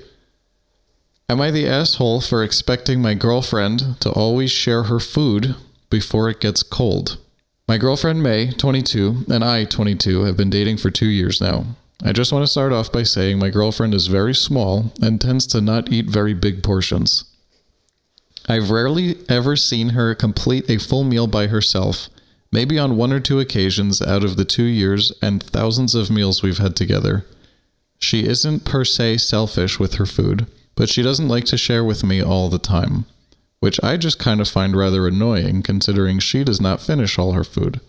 Am 1.29 1.39
I 1.39 1.51
the 1.51 1.67
asshole 1.67 2.21
for 2.21 2.43
expecting 2.43 3.01
my 3.01 3.13
girlfriend 3.13 4.01
to 4.01 4.11
always 4.11 4.51
share 4.51 4.83
her 4.83 4.99
food 4.99 5.55
before 5.89 6.29
it 6.29 6.41
gets 6.41 6.63
cold? 6.63 7.19
My 7.67 7.77
girlfriend 7.77 8.21
May, 8.21 8.51
22, 8.51 9.25
and 9.29 9.43
I, 9.43 9.63
22, 9.63 10.23
have 10.23 10.35
been 10.35 10.49
dating 10.49 10.77
for 10.77 10.89
two 10.89 11.05
years 11.05 11.39
now. 11.39 11.65
I 12.03 12.13
just 12.13 12.31
want 12.31 12.43
to 12.43 12.51
start 12.51 12.73
off 12.73 12.91
by 12.91 13.03
saying 13.03 13.37
my 13.37 13.51
girlfriend 13.51 13.93
is 13.93 14.07
very 14.07 14.33
small 14.33 14.91
and 15.01 15.21
tends 15.21 15.45
to 15.47 15.61
not 15.61 15.91
eat 15.91 16.07
very 16.07 16.33
big 16.33 16.63
portions. 16.63 17.25
I've 18.49 18.71
rarely 18.71 19.17
ever 19.29 19.55
seen 19.55 19.89
her 19.89 20.15
complete 20.15 20.67
a 20.67 20.79
full 20.79 21.03
meal 21.03 21.27
by 21.27 21.47
herself, 21.47 22.09
maybe 22.51 22.79
on 22.79 22.97
one 22.97 23.13
or 23.13 23.19
two 23.19 23.39
occasions 23.39 24.01
out 24.01 24.23
of 24.23 24.35
the 24.35 24.45
two 24.45 24.63
years 24.63 25.13
and 25.21 25.43
thousands 25.43 25.93
of 25.93 26.09
meals 26.09 26.41
we've 26.41 26.57
had 26.57 26.75
together. 26.75 27.23
She 27.99 28.25
isn't 28.25 28.65
per 28.65 28.83
se 28.83 29.17
selfish 29.17 29.79
with 29.79 29.95
her 29.95 30.07
food, 30.07 30.47
but 30.73 30.89
she 30.89 31.03
doesn't 31.03 31.27
like 31.27 31.45
to 31.45 31.57
share 31.57 31.83
with 31.83 32.03
me 32.03 32.19
all 32.19 32.49
the 32.49 32.57
time, 32.57 33.05
which 33.59 33.79
I 33.83 33.97
just 33.97 34.17
kind 34.17 34.41
of 34.41 34.47
find 34.47 34.75
rather 34.75 35.07
annoying 35.07 35.61
considering 35.61 36.17
she 36.17 36.43
does 36.43 36.59
not 36.59 36.81
finish 36.81 37.19
all 37.19 37.33
her 37.33 37.43
food. 37.43 37.79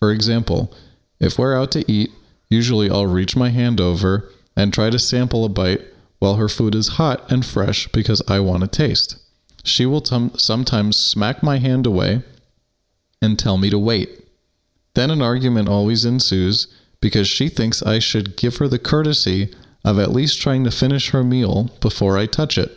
For 0.00 0.10
example, 0.10 0.74
if 1.20 1.38
we're 1.38 1.56
out 1.56 1.70
to 1.72 1.90
eat, 1.90 2.10
usually 2.54 2.88
I'll 2.88 3.06
reach 3.06 3.36
my 3.36 3.50
hand 3.50 3.80
over 3.80 4.30
and 4.56 4.72
try 4.72 4.88
to 4.90 4.98
sample 4.98 5.44
a 5.44 5.48
bite 5.48 5.82
while 6.20 6.36
her 6.36 6.48
food 6.48 6.74
is 6.74 6.96
hot 7.00 7.30
and 7.30 7.44
fresh 7.44 7.88
because 7.88 8.22
I 8.28 8.38
want 8.40 8.62
to 8.62 8.68
taste. 8.68 9.16
She 9.64 9.84
will 9.86 10.00
t- 10.00 10.30
sometimes 10.36 10.96
smack 10.96 11.42
my 11.42 11.58
hand 11.58 11.86
away 11.86 12.22
and 13.20 13.38
tell 13.38 13.58
me 13.58 13.70
to 13.70 13.78
wait. 13.78 14.08
Then 14.94 15.10
an 15.10 15.22
argument 15.22 15.68
always 15.68 16.04
ensues 16.04 16.68
because 17.00 17.28
she 17.28 17.48
thinks 17.48 17.82
I 17.82 17.98
should 17.98 18.36
give 18.36 18.58
her 18.58 18.68
the 18.68 18.78
courtesy 18.78 19.52
of 19.84 19.98
at 19.98 20.12
least 20.12 20.40
trying 20.40 20.64
to 20.64 20.70
finish 20.70 21.10
her 21.10 21.24
meal 21.24 21.70
before 21.80 22.16
I 22.16 22.26
touch 22.26 22.56
it, 22.56 22.70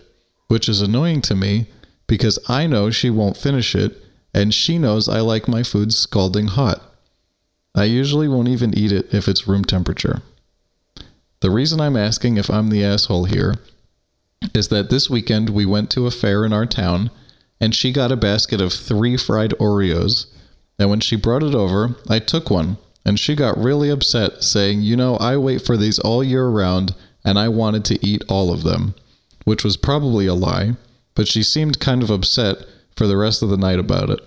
which 0.47 0.67
is 0.67 0.81
annoying 0.81 1.21
to 1.23 1.35
me 1.35 1.67
because 2.07 2.39
I 2.49 2.67
know 2.67 2.89
she 2.89 3.09
won't 3.09 3.37
finish 3.37 3.75
it 3.75 4.01
and 4.33 4.53
she 4.53 4.77
knows 4.77 5.07
I 5.07 5.19
like 5.21 5.47
my 5.47 5.63
food 5.63 5.93
scalding 5.93 6.47
hot. 6.47 6.81
I 7.77 7.83
usually 7.83 8.27
won't 8.27 8.47
even 8.47 8.77
eat 8.77 8.91
it 8.91 9.13
if 9.13 9.27
it's 9.27 9.47
room 9.47 9.63
temperature. 9.63 10.23
The 11.41 11.51
reason 11.51 11.79
I'm 11.79 11.95
asking 11.95 12.37
if 12.37 12.49
I'm 12.49 12.69
the 12.69 12.83
asshole 12.83 13.25
here 13.25 13.55
is 14.55 14.69
that 14.69 14.89
this 14.89 15.09
weekend 15.09 15.51
we 15.51 15.65
went 15.65 15.91
to 15.91 16.07
a 16.07 16.11
fair 16.11 16.43
in 16.43 16.53
our 16.53 16.65
town 16.65 17.11
and 17.61 17.75
she 17.75 17.91
got 17.91 18.11
a 18.11 18.17
basket 18.17 18.59
of 18.59 18.73
three 18.73 19.15
fried 19.15 19.51
Oreos. 19.59 20.25
And 20.79 20.89
when 20.89 20.99
she 21.01 21.15
brought 21.15 21.43
it 21.43 21.53
over, 21.53 21.95
I 22.09 22.17
took 22.17 22.49
one 22.49 22.77
and 23.05 23.19
she 23.19 23.35
got 23.35 23.57
really 23.57 23.89
upset, 23.89 24.43
saying, 24.43 24.81
You 24.81 24.97
know, 24.97 25.15
I 25.17 25.37
wait 25.37 25.61
for 25.61 25.77
these 25.77 25.97
all 25.99 26.23
year 26.23 26.47
round, 26.47 26.93
and 27.23 27.39
I 27.39 27.47
wanted 27.47 27.85
to 27.85 28.05
eat 28.05 28.23
all 28.27 28.51
of 28.51 28.63
them, 28.63 28.95
which 29.45 29.63
was 29.63 29.77
probably 29.77 30.27
a 30.27 30.33
lie, 30.33 30.75
but 31.15 31.27
she 31.27 31.41
seemed 31.41 31.79
kind 31.79 32.03
of 32.03 32.09
upset 32.09 32.57
for 32.97 33.07
the 33.07 33.15
rest 33.15 33.41
of 33.41 33.49
the 33.49 33.55
night 33.55 33.79
about 33.79 34.09
it. 34.09 34.19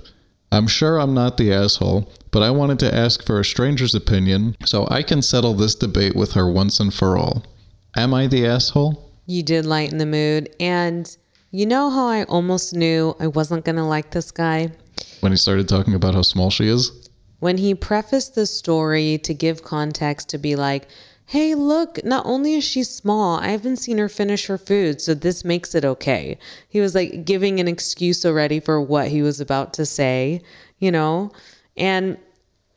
I'm 0.52 0.66
sure 0.66 0.98
I'm 0.98 1.14
not 1.14 1.36
the 1.36 1.52
asshole, 1.52 2.10
but 2.32 2.42
I 2.42 2.50
wanted 2.50 2.80
to 2.80 2.94
ask 2.94 3.24
for 3.24 3.38
a 3.38 3.44
stranger's 3.44 3.94
opinion 3.94 4.56
so 4.64 4.86
I 4.90 5.02
can 5.02 5.22
settle 5.22 5.54
this 5.54 5.76
debate 5.76 6.16
with 6.16 6.32
her 6.32 6.50
once 6.50 6.80
and 6.80 6.92
for 6.92 7.16
all. 7.16 7.44
Am 7.96 8.12
I 8.12 8.26
the 8.26 8.46
asshole? 8.46 9.10
You 9.26 9.44
did 9.44 9.64
lighten 9.64 9.98
the 9.98 10.06
mood. 10.06 10.48
And 10.58 11.16
you 11.52 11.66
know 11.66 11.88
how 11.88 12.08
I 12.08 12.24
almost 12.24 12.74
knew 12.74 13.14
I 13.20 13.28
wasn't 13.28 13.64
going 13.64 13.76
to 13.76 13.84
like 13.84 14.10
this 14.10 14.32
guy? 14.32 14.72
When 15.20 15.32
he 15.32 15.38
started 15.38 15.68
talking 15.68 15.94
about 15.94 16.14
how 16.14 16.22
small 16.22 16.50
she 16.50 16.66
is? 16.66 17.08
When 17.38 17.56
he 17.56 17.74
prefaced 17.74 18.34
the 18.34 18.46
story 18.46 19.18
to 19.18 19.32
give 19.32 19.62
context 19.62 20.28
to 20.30 20.38
be 20.38 20.56
like, 20.56 20.88
hey, 21.30 21.54
look, 21.54 22.04
not 22.04 22.26
only 22.26 22.54
is 22.54 22.64
she 22.64 22.82
small, 22.82 23.38
I 23.38 23.50
haven't 23.50 23.76
seen 23.76 23.98
her 23.98 24.08
finish 24.08 24.46
her 24.46 24.58
food, 24.58 25.00
so 25.00 25.14
this 25.14 25.44
makes 25.44 25.76
it 25.76 25.84
okay. 25.84 26.36
He 26.68 26.80
was 26.80 26.96
like 26.96 27.24
giving 27.24 27.60
an 27.60 27.68
excuse 27.68 28.26
already 28.26 28.58
for 28.58 28.82
what 28.82 29.06
he 29.06 29.22
was 29.22 29.40
about 29.40 29.72
to 29.74 29.86
say, 29.86 30.42
you 30.80 30.90
know? 30.90 31.30
And 31.76 32.18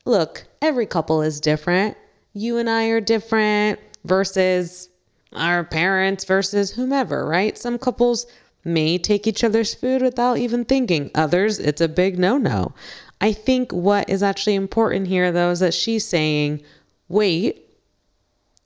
look, 0.06 0.46
every 0.62 0.86
couple 0.86 1.24
is 1.24 1.42
different. 1.42 1.98
You 2.34 2.60
and 2.60 2.70
I 2.70 2.90
are 2.90 3.02
different 3.02 3.80
versus 4.06 4.88
our 5.32 5.64
parents 5.64 6.24
versus 6.24 6.70
whomever, 6.70 7.26
right? 7.26 7.58
Some 7.58 7.80
couples 7.80 8.28
may 8.64 9.00
take 9.00 9.26
each 9.26 9.44
other's 9.44 9.74
food 9.74 10.04
without 10.04 10.38
even 10.38 10.64
thinking. 10.64 11.10
Others, 11.16 11.58
it's 11.58 11.82
a 11.82 11.88
big 11.88 12.20
no 12.20 12.38
no. 12.38 12.76
I 13.20 13.34
think 13.34 13.72
what 13.72 14.08
is 14.12 14.22
actually 14.22 14.54
important 14.54 15.08
here, 15.08 15.32
though, 15.32 15.50
is 15.50 15.60
that 15.62 15.74
she's 15.74 16.06
saying, 16.06 16.62
wait, 17.10 17.63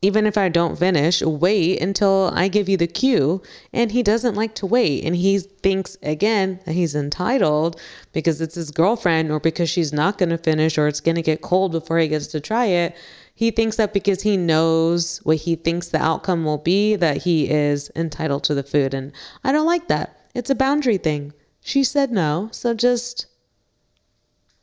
even 0.04 0.28
if 0.28 0.38
I 0.38 0.48
don't 0.50 0.78
finish, 0.78 1.24
wait 1.24 1.82
until 1.82 2.30
I 2.32 2.50
give 2.50 2.70
you 2.70 2.78
the 2.78 2.86
cue. 2.86 3.42
And 3.74 3.92
he 3.92 4.04
doesn't 4.04 4.36
like 4.36 4.54
to 4.56 4.68
wait. 4.68 5.04
And 5.04 5.16
he 5.16 5.40
thinks, 5.40 5.98
again, 6.04 6.60
that 6.66 6.74
he's 6.74 6.94
entitled 6.94 7.82
because 8.14 8.40
it's 8.40 8.54
his 8.54 8.70
girlfriend 8.70 9.32
or 9.32 9.40
because 9.40 9.72
she's 9.72 9.92
not 9.92 10.20
going 10.20 10.30
to 10.30 10.38
finish 10.38 10.78
or 10.78 10.88
it's 10.88 11.00
going 11.00 11.16
to 11.16 11.24
get 11.24 11.42
cold 11.42 11.72
before 11.72 11.98
he 11.98 12.08
gets 12.08 12.28
to 12.28 12.40
try 12.40 12.66
it. 12.66 12.96
He 13.34 13.50
thinks 13.50 13.78
that 13.78 13.92
because 13.92 14.22
he 14.22 14.38
knows 14.38 15.18
what 15.24 15.38
he 15.38 15.56
thinks 15.56 15.88
the 15.88 16.02
outcome 16.02 16.46
will 16.46 16.60
be, 16.60 16.96
that 16.96 17.18
he 17.18 17.50
is 17.50 17.90
entitled 17.96 18.44
to 18.46 18.54
the 18.54 18.64
food. 18.64 18.94
And 18.94 19.12
I 19.44 19.52
don't 19.52 19.66
like 19.66 19.88
that. 19.88 20.30
It's 20.36 20.52
a 20.52 20.56
boundary 20.56 20.98
thing. 20.98 21.34
She 21.62 21.84
said 21.84 22.12
no. 22.12 22.50
So 22.52 22.76
just 22.76 23.26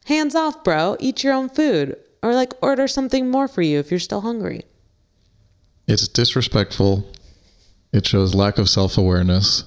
hands 0.04 0.36
off, 0.36 0.62
bro. 0.62 0.96
Eat 1.00 1.24
your 1.24 1.32
own 1.34 1.48
food 1.48 1.96
or 2.22 2.34
like 2.34 2.52
order 2.62 2.86
something 2.86 3.30
more 3.30 3.48
for 3.48 3.62
you 3.62 3.80
if 3.80 3.90
you're 3.90 3.98
still 3.98 4.20
hungry. 4.20 4.62
It's 5.86 6.08
disrespectful. 6.08 7.10
It 7.92 8.06
shows 8.06 8.34
lack 8.34 8.58
of 8.58 8.68
self 8.68 8.98
awareness. 8.98 9.64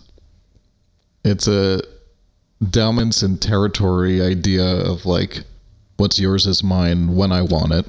It's 1.23 1.47
a 1.47 1.81
dominance 2.69 3.21
and 3.21 3.41
territory 3.41 4.21
idea 4.21 4.65
of 4.65 5.05
like, 5.05 5.43
what's 5.97 6.19
yours 6.19 6.45
is 6.45 6.63
mine 6.63 7.15
when 7.15 7.31
I 7.31 7.41
want 7.41 7.73
it. 7.73 7.85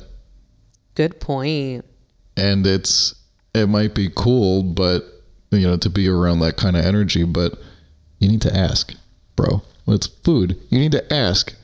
Good 0.94 1.20
point. 1.20 1.84
And 2.36 2.66
it's, 2.66 3.14
it 3.54 3.68
might 3.68 3.94
be 3.94 4.10
cool, 4.14 4.62
but, 4.62 5.04
you 5.50 5.66
know, 5.66 5.76
to 5.78 5.90
be 5.90 6.08
around 6.08 6.40
that 6.40 6.56
kind 6.56 6.76
of 6.76 6.84
energy, 6.84 7.24
but 7.24 7.58
you 8.18 8.28
need 8.28 8.42
to 8.42 8.56
ask, 8.56 8.94
bro. 9.36 9.62
It's 9.86 10.06
food. 10.06 10.60
You 10.68 10.78
need 10.78 10.92
to 10.92 11.12
ask. 11.12 11.54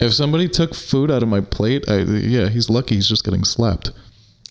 If 0.00 0.14
somebody 0.14 0.48
took 0.48 0.74
food 0.74 1.10
out 1.10 1.22
of 1.22 1.28
my 1.28 1.40
plate, 1.40 1.88
I, 1.88 1.98
yeah, 1.98 2.48
he's 2.48 2.70
lucky 2.70 2.94
he's 2.94 3.08
just 3.08 3.24
getting 3.24 3.44
slapped. 3.44 3.90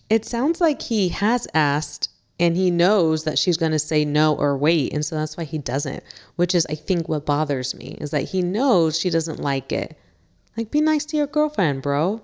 It 0.10 0.26
sounds 0.26 0.62
like 0.62 0.82
he 0.82 1.10
has 1.10 1.48
asked 1.54 2.10
and 2.40 2.56
he 2.56 2.70
knows 2.70 3.24
that 3.24 3.40
she's 3.40 3.58
going 3.58 3.72
to 3.72 3.80
say 3.80 4.06
no 4.06 4.36
or 4.36 4.58
wait. 4.58 4.94
And 4.94 5.06
so 5.06 5.16
that's 5.16 5.38
why 5.38 5.46
he 5.46 5.58
doesn't, 5.58 6.04
which 6.36 6.54
is, 6.54 6.66
I 6.70 6.76
think, 6.76 7.08
what 7.08 7.26
bothers 7.26 7.74
me 7.74 7.98
is 8.02 8.12
that 8.12 8.24
he 8.24 8.42
knows 8.42 9.00
she 9.00 9.10
doesn't 9.10 9.40
like 9.40 9.72
it. 9.72 9.98
Like, 10.58 10.72
be 10.72 10.82
nice 10.82 11.06
to 11.06 11.18
your 11.18 11.28
girlfriend, 11.28 11.82
bro. 11.82 12.22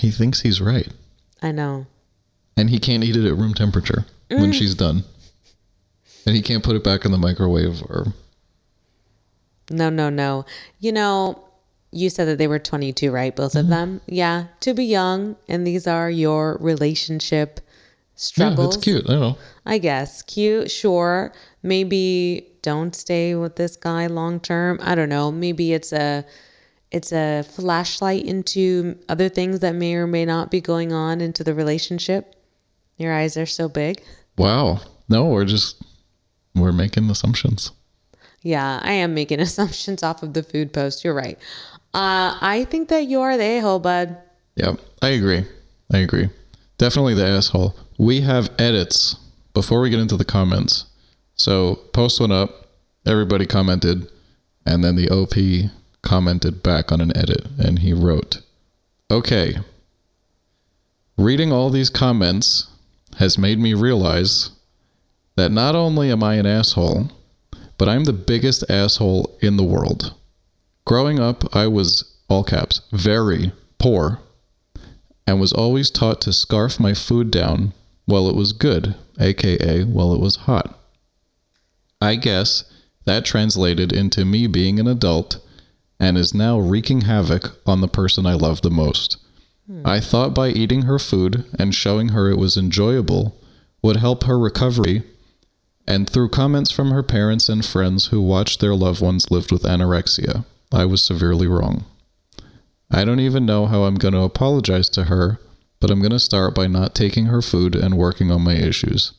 He 0.00 0.10
thinks 0.10 0.40
he's 0.40 0.60
right. 0.60 0.88
I 1.42 1.52
know. 1.52 1.86
And 2.56 2.70
he 2.70 2.78
can't 2.78 3.04
eat 3.04 3.16
it 3.16 3.26
at 3.26 3.36
room 3.36 3.54
temperature 3.54 4.06
mm. 4.30 4.40
when 4.40 4.52
she's 4.52 4.74
done. 4.74 5.04
And 6.26 6.34
he 6.34 6.42
can't 6.42 6.64
put 6.64 6.76
it 6.76 6.84
back 6.84 7.04
in 7.04 7.12
the 7.12 7.18
microwave 7.18 7.82
or. 7.82 8.06
No, 9.70 9.90
no, 9.90 10.08
no. 10.08 10.44
You 10.80 10.92
know, 10.92 11.44
you 11.92 12.10
said 12.10 12.26
that 12.26 12.38
they 12.38 12.48
were 12.48 12.58
22, 12.58 13.10
right? 13.10 13.34
Both 13.34 13.52
mm-hmm. 13.52 13.60
of 13.60 13.68
them. 13.68 14.00
Yeah, 14.06 14.46
to 14.60 14.74
be 14.74 14.84
young, 14.84 15.36
and 15.48 15.66
these 15.66 15.86
are 15.86 16.10
your 16.10 16.58
relationship 16.60 17.60
struggles. 18.16 18.74
Yeah, 18.74 18.78
it's 18.78 18.84
cute. 18.84 19.10
I 19.10 19.14
know. 19.14 19.38
I 19.64 19.78
guess 19.78 20.22
cute. 20.22 20.70
Sure. 20.70 21.32
Maybe 21.62 22.48
don't 22.62 22.94
stay 22.94 23.34
with 23.34 23.56
this 23.56 23.76
guy 23.76 24.06
long 24.06 24.40
term. 24.40 24.78
I 24.82 24.94
don't 24.94 25.08
know. 25.08 25.30
Maybe 25.30 25.72
it's 25.72 25.92
a 25.92 26.24
it's 26.90 27.12
a 27.12 27.42
flashlight 27.42 28.24
into 28.24 28.96
other 29.08 29.28
things 29.28 29.60
that 29.60 29.74
may 29.74 29.94
or 29.94 30.06
may 30.06 30.24
not 30.24 30.50
be 30.50 30.60
going 30.60 30.92
on 30.92 31.20
into 31.20 31.44
the 31.44 31.54
relationship. 31.54 32.34
Your 32.96 33.12
eyes 33.12 33.36
are 33.36 33.46
so 33.46 33.68
big. 33.68 34.02
Wow. 34.38 34.80
No, 35.08 35.26
we're 35.26 35.44
just 35.44 35.82
we're 36.54 36.72
making 36.72 37.10
assumptions. 37.10 37.70
Yeah, 38.42 38.80
I 38.82 38.92
am 38.92 39.14
making 39.14 39.40
assumptions 39.48 40.02
off 40.02 40.22
of 40.22 40.32
the 40.32 40.42
food 40.42 40.72
post. 40.72 41.04
You're 41.04 41.14
right. 41.14 41.38
Uh, 41.96 42.36
I 42.42 42.66
think 42.68 42.90
that 42.90 43.06
you 43.06 43.22
are 43.22 43.38
the 43.38 43.42
a 43.42 43.58
hole, 43.60 43.78
bud. 43.78 44.18
Yep, 44.56 44.80
I 45.00 45.08
agree. 45.08 45.46
I 45.90 45.98
agree. 45.98 46.28
Definitely 46.76 47.14
the 47.14 47.26
asshole. 47.26 47.74
We 47.96 48.20
have 48.20 48.50
edits 48.58 49.16
before 49.54 49.80
we 49.80 49.88
get 49.88 50.00
into 50.00 50.18
the 50.18 50.24
comments. 50.26 50.84
So 51.36 51.76
post 51.94 52.20
one 52.20 52.32
up, 52.32 52.50
everybody 53.06 53.46
commented, 53.46 54.10
and 54.66 54.84
then 54.84 54.96
the 54.96 55.08
OP 55.08 55.70
commented 56.02 56.62
back 56.62 56.92
on 56.92 57.00
an 57.00 57.16
edit, 57.16 57.46
and 57.58 57.78
he 57.78 57.94
wrote, 57.94 58.42
Okay, 59.10 59.56
reading 61.16 61.50
all 61.50 61.70
these 61.70 61.88
comments 61.88 62.68
has 63.16 63.38
made 63.38 63.58
me 63.58 63.72
realize 63.72 64.50
that 65.36 65.50
not 65.50 65.74
only 65.74 66.10
am 66.10 66.22
I 66.22 66.34
an 66.34 66.44
asshole, 66.44 67.10
but 67.78 67.88
I'm 67.88 68.04
the 68.04 68.12
biggest 68.12 68.70
asshole 68.70 69.38
in 69.40 69.56
the 69.56 69.64
world. 69.64 70.12
Growing 70.86 71.18
up, 71.18 71.54
I 71.54 71.66
was, 71.66 72.16
all 72.28 72.44
caps, 72.44 72.80
very 72.92 73.52
poor 73.78 74.20
and 75.26 75.40
was 75.40 75.52
always 75.52 75.90
taught 75.90 76.20
to 76.22 76.32
scarf 76.32 76.78
my 76.78 76.94
food 76.94 77.30
down 77.30 77.72
while 78.04 78.28
it 78.28 78.36
was 78.36 78.52
good, 78.52 78.94
aka 79.18 79.82
while 79.84 80.14
it 80.14 80.20
was 80.20 80.36
hot. 80.36 80.78
I 82.00 82.14
guess 82.14 82.64
that 83.04 83.24
translated 83.24 83.92
into 83.92 84.24
me 84.24 84.46
being 84.46 84.78
an 84.78 84.86
adult 84.86 85.38
and 85.98 86.16
is 86.16 86.34
now 86.34 86.58
wreaking 86.58 87.02
havoc 87.02 87.56
on 87.66 87.80
the 87.80 87.88
person 87.88 88.26
I 88.26 88.34
love 88.34 88.62
the 88.62 88.70
most. 88.70 89.16
Hmm. 89.66 89.82
I 89.84 89.98
thought 89.98 90.34
by 90.34 90.50
eating 90.50 90.82
her 90.82 90.98
food 90.98 91.44
and 91.58 91.74
showing 91.74 92.10
her 92.10 92.30
it 92.30 92.38
was 92.38 92.56
enjoyable 92.56 93.40
would 93.82 93.96
help 93.96 94.24
her 94.24 94.38
recovery, 94.38 95.02
and 95.86 96.08
through 96.08 96.28
comments 96.28 96.70
from 96.70 96.90
her 96.90 97.02
parents 97.02 97.48
and 97.48 97.64
friends 97.64 98.06
who 98.06 98.20
watched 98.20 98.60
their 98.60 98.74
loved 98.74 99.00
ones 99.00 99.30
live 99.30 99.50
with 99.50 99.62
anorexia. 99.62 100.44
I 100.72 100.84
was 100.84 101.02
severely 101.02 101.46
wrong. 101.46 101.84
I 102.90 103.04
don't 103.04 103.20
even 103.20 103.46
know 103.46 103.66
how 103.66 103.84
I'm 103.84 103.96
going 103.96 104.14
to 104.14 104.20
apologize 104.20 104.88
to 104.90 105.04
her, 105.04 105.40
but 105.80 105.90
I'm 105.90 106.00
going 106.00 106.12
to 106.12 106.18
start 106.18 106.54
by 106.54 106.66
not 106.66 106.94
taking 106.94 107.26
her 107.26 107.42
food 107.42 107.74
and 107.74 107.96
working 107.96 108.30
on 108.30 108.42
my 108.42 108.54
issues. 108.54 109.12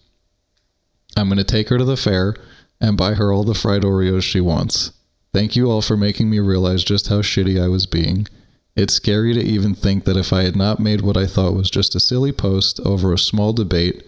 I'm 1.15 1.27
going 1.27 1.37
to 1.37 1.43
take 1.43 1.69
her 1.69 1.77
to 1.77 1.85
the 1.85 1.97
fair 1.97 2.35
and 2.79 2.97
buy 2.97 3.15
her 3.15 3.31
all 3.31 3.43
the 3.43 3.53
fried 3.53 3.83
Oreos 3.83 4.23
she 4.23 4.41
wants. 4.41 4.91
Thank 5.33 5.55
you 5.55 5.69
all 5.69 5.81
for 5.81 5.97
making 5.97 6.29
me 6.29 6.39
realize 6.39 6.83
just 6.83 7.07
how 7.07 7.21
shitty 7.21 7.61
I 7.61 7.67
was 7.67 7.85
being. 7.85 8.27
It's 8.75 8.93
scary 8.93 9.33
to 9.33 9.43
even 9.43 9.73
think 9.73 10.05
that 10.05 10.17
if 10.17 10.31
I 10.31 10.43
had 10.43 10.55
not 10.55 10.79
made 10.79 11.01
what 11.01 11.17
I 11.17 11.25
thought 11.25 11.55
was 11.55 11.69
just 11.69 11.95
a 11.95 11.99
silly 11.99 12.31
post 12.31 12.79
over 12.85 13.11
a 13.11 13.17
small 13.17 13.51
debate, 13.53 14.03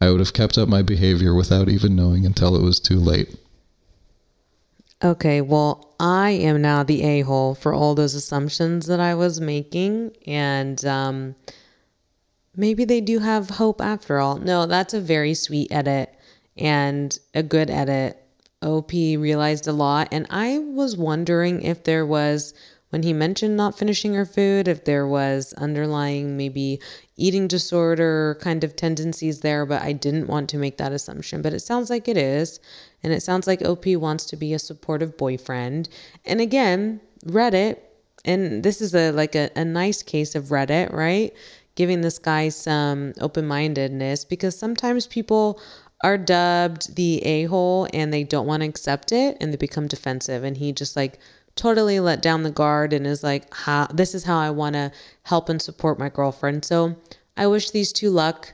I 0.00 0.10
would 0.10 0.20
have 0.20 0.32
kept 0.32 0.58
up 0.58 0.68
my 0.68 0.82
behavior 0.82 1.34
without 1.34 1.68
even 1.68 1.94
knowing 1.94 2.24
until 2.26 2.56
it 2.56 2.62
was 2.62 2.80
too 2.80 2.98
late. 2.98 3.36
Okay, 5.04 5.42
well, 5.42 5.94
I 6.00 6.30
am 6.30 6.62
now 6.62 6.82
the 6.82 7.02
a 7.02 7.20
hole 7.20 7.54
for 7.54 7.74
all 7.74 7.94
those 7.94 8.14
assumptions 8.14 8.86
that 8.86 9.00
I 9.00 9.14
was 9.14 9.38
making. 9.38 10.16
And 10.26 10.82
um, 10.86 11.34
maybe 12.56 12.86
they 12.86 13.02
do 13.02 13.18
have 13.18 13.50
hope 13.50 13.82
after 13.82 14.18
all. 14.18 14.38
No, 14.38 14.64
that's 14.64 14.94
a 14.94 15.00
very 15.02 15.34
sweet 15.34 15.70
edit 15.70 16.14
and 16.56 17.18
a 17.34 17.42
good 17.42 17.68
edit. 17.68 18.18
OP 18.62 18.92
realized 18.92 19.68
a 19.68 19.72
lot. 19.72 20.08
And 20.10 20.26
I 20.30 20.56
was 20.58 20.96
wondering 20.96 21.60
if 21.60 21.84
there 21.84 22.06
was, 22.06 22.54
when 22.94 23.02
he 23.02 23.12
mentioned 23.12 23.56
not 23.56 23.76
finishing 23.76 24.14
her 24.14 24.24
food, 24.24 24.68
if 24.68 24.84
there 24.84 25.04
was 25.04 25.52
underlying 25.54 26.36
maybe 26.36 26.78
eating 27.16 27.48
disorder 27.48 28.38
kind 28.40 28.62
of 28.62 28.76
tendencies 28.76 29.40
there, 29.40 29.66
but 29.66 29.82
I 29.82 29.90
didn't 29.90 30.28
want 30.28 30.48
to 30.50 30.58
make 30.58 30.76
that 30.76 30.92
assumption. 30.92 31.42
But 31.42 31.54
it 31.54 31.58
sounds 31.58 31.90
like 31.90 32.06
it 32.06 32.16
is. 32.16 32.60
And 33.02 33.12
it 33.12 33.20
sounds 33.20 33.48
like 33.48 33.62
OP 33.62 33.84
wants 33.96 34.26
to 34.26 34.36
be 34.36 34.54
a 34.54 34.60
supportive 34.60 35.16
boyfriend. 35.16 35.88
And 36.24 36.40
again, 36.40 37.00
Reddit, 37.26 37.78
and 38.24 38.62
this 38.62 38.80
is 38.80 38.94
a 38.94 39.10
like 39.10 39.34
a, 39.34 39.50
a 39.56 39.64
nice 39.64 40.04
case 40.04 40.36
of 40.36 40.50
Reddit, 40.50 40.92
right? 40.92 41.34
Giving 41.74 42.02
this 42.02 42.20
guy 42.20 42.48
some 42.48 43.12
open 43.20 43.44
mindedness 43.44 44.24
because 44.24 44.56
sometimes 44.56 45.08
people 45.08 45.60
are 46.04 46.16
dubbed 46.16 46.94
the 46.94 47.18
a 47.24 47.46
hole 47.46 47.88
and 47.92 48.12
they 48.12 48.22
don't 48.22 48.46
want 48.46 48.62
to 48.62 48.68
accept 48.68 49.10
it 49.10 49.36
and 49.40 49.52
they 49.52 49.56
become 49.56 49.88
defensive. 49.88 50.44
And 50.44 50.56
he 50.56 50.70
just 50.70 50.94
like 50.94 51.18
totally 51.56 52.00
let 52.00 52.22
down 52.22 52.42
the 52.42 52.50
guard 52.50 52.92
and 52.92 53.06
is 53.06 53.22
like, 53.22 53.52
this 53.92 54.14
is 54.14 54.24
how 54.24 54.38
I 54.38 54.50
want 54.50 54.74
to 54.74 54.90
help 55.22 55.48
and 55.48 55.62
support 55.62 55.98
my 55.98 56.08
girlfriend. 56.08 56.64
So 56.64 56.96
I 57.36 57.46
wish 57.46 57.70
these 57.70 57.92
two 57.92 58.10
luck 58.10 58.52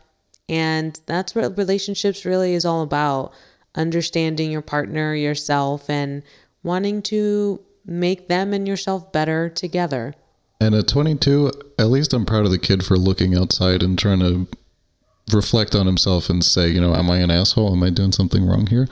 And 0.50 1.00
that's 1.06 1.34
what 1.34 1.56
relationships 1.56 2.24
really 2.24 2.54
is 2.54 2.64
all 2.64 2.82
about 2.82 3.32
understanding 3.76 4.50
your 4.50 4.62
partner, 4.62 5.14
yourself, 5.14 5.88
and 5.88 6.24
wanting 6.64 7.02
to 7.02 7.60
make 7.86 8.26
them 8.26 8.52
and 8.52 8.66
yourself 8.66 9.12
better 9.12 9.48
together. 9.48 10.12
And 10.60 10.74
at 10.74 10.88
22, 10.88 11.52
at 11.78 11.86
least 11.86 12.12
I'm 12.12 12.26
proud 12.26 12.46
of 12.46 12.50
the 12.50 12.58
kid 12.58 12.84
for 12.84 12.96
looking 12.96 13.36
outside 13.36 13.84
and 13.84 13.96
trying 13.96 14.18
to 14.18 14.48
reflect 15.32 15.76
on 15.76 15.86
himself 15.86 16.28
and 16.28 16.44
say, 16.44 16.68
you 16.68 16.80
know, 16.80 16.96
am 16.96 17.08
I 17.08 17.18
an 17.18 17.30
asshole? 17.30 17.72
Am 17.72 17.84
I 17.84 17.90
doing 17.90 18.10
something 18.10 18.44
wrong 18.44 18.66
here? 18.66 18.88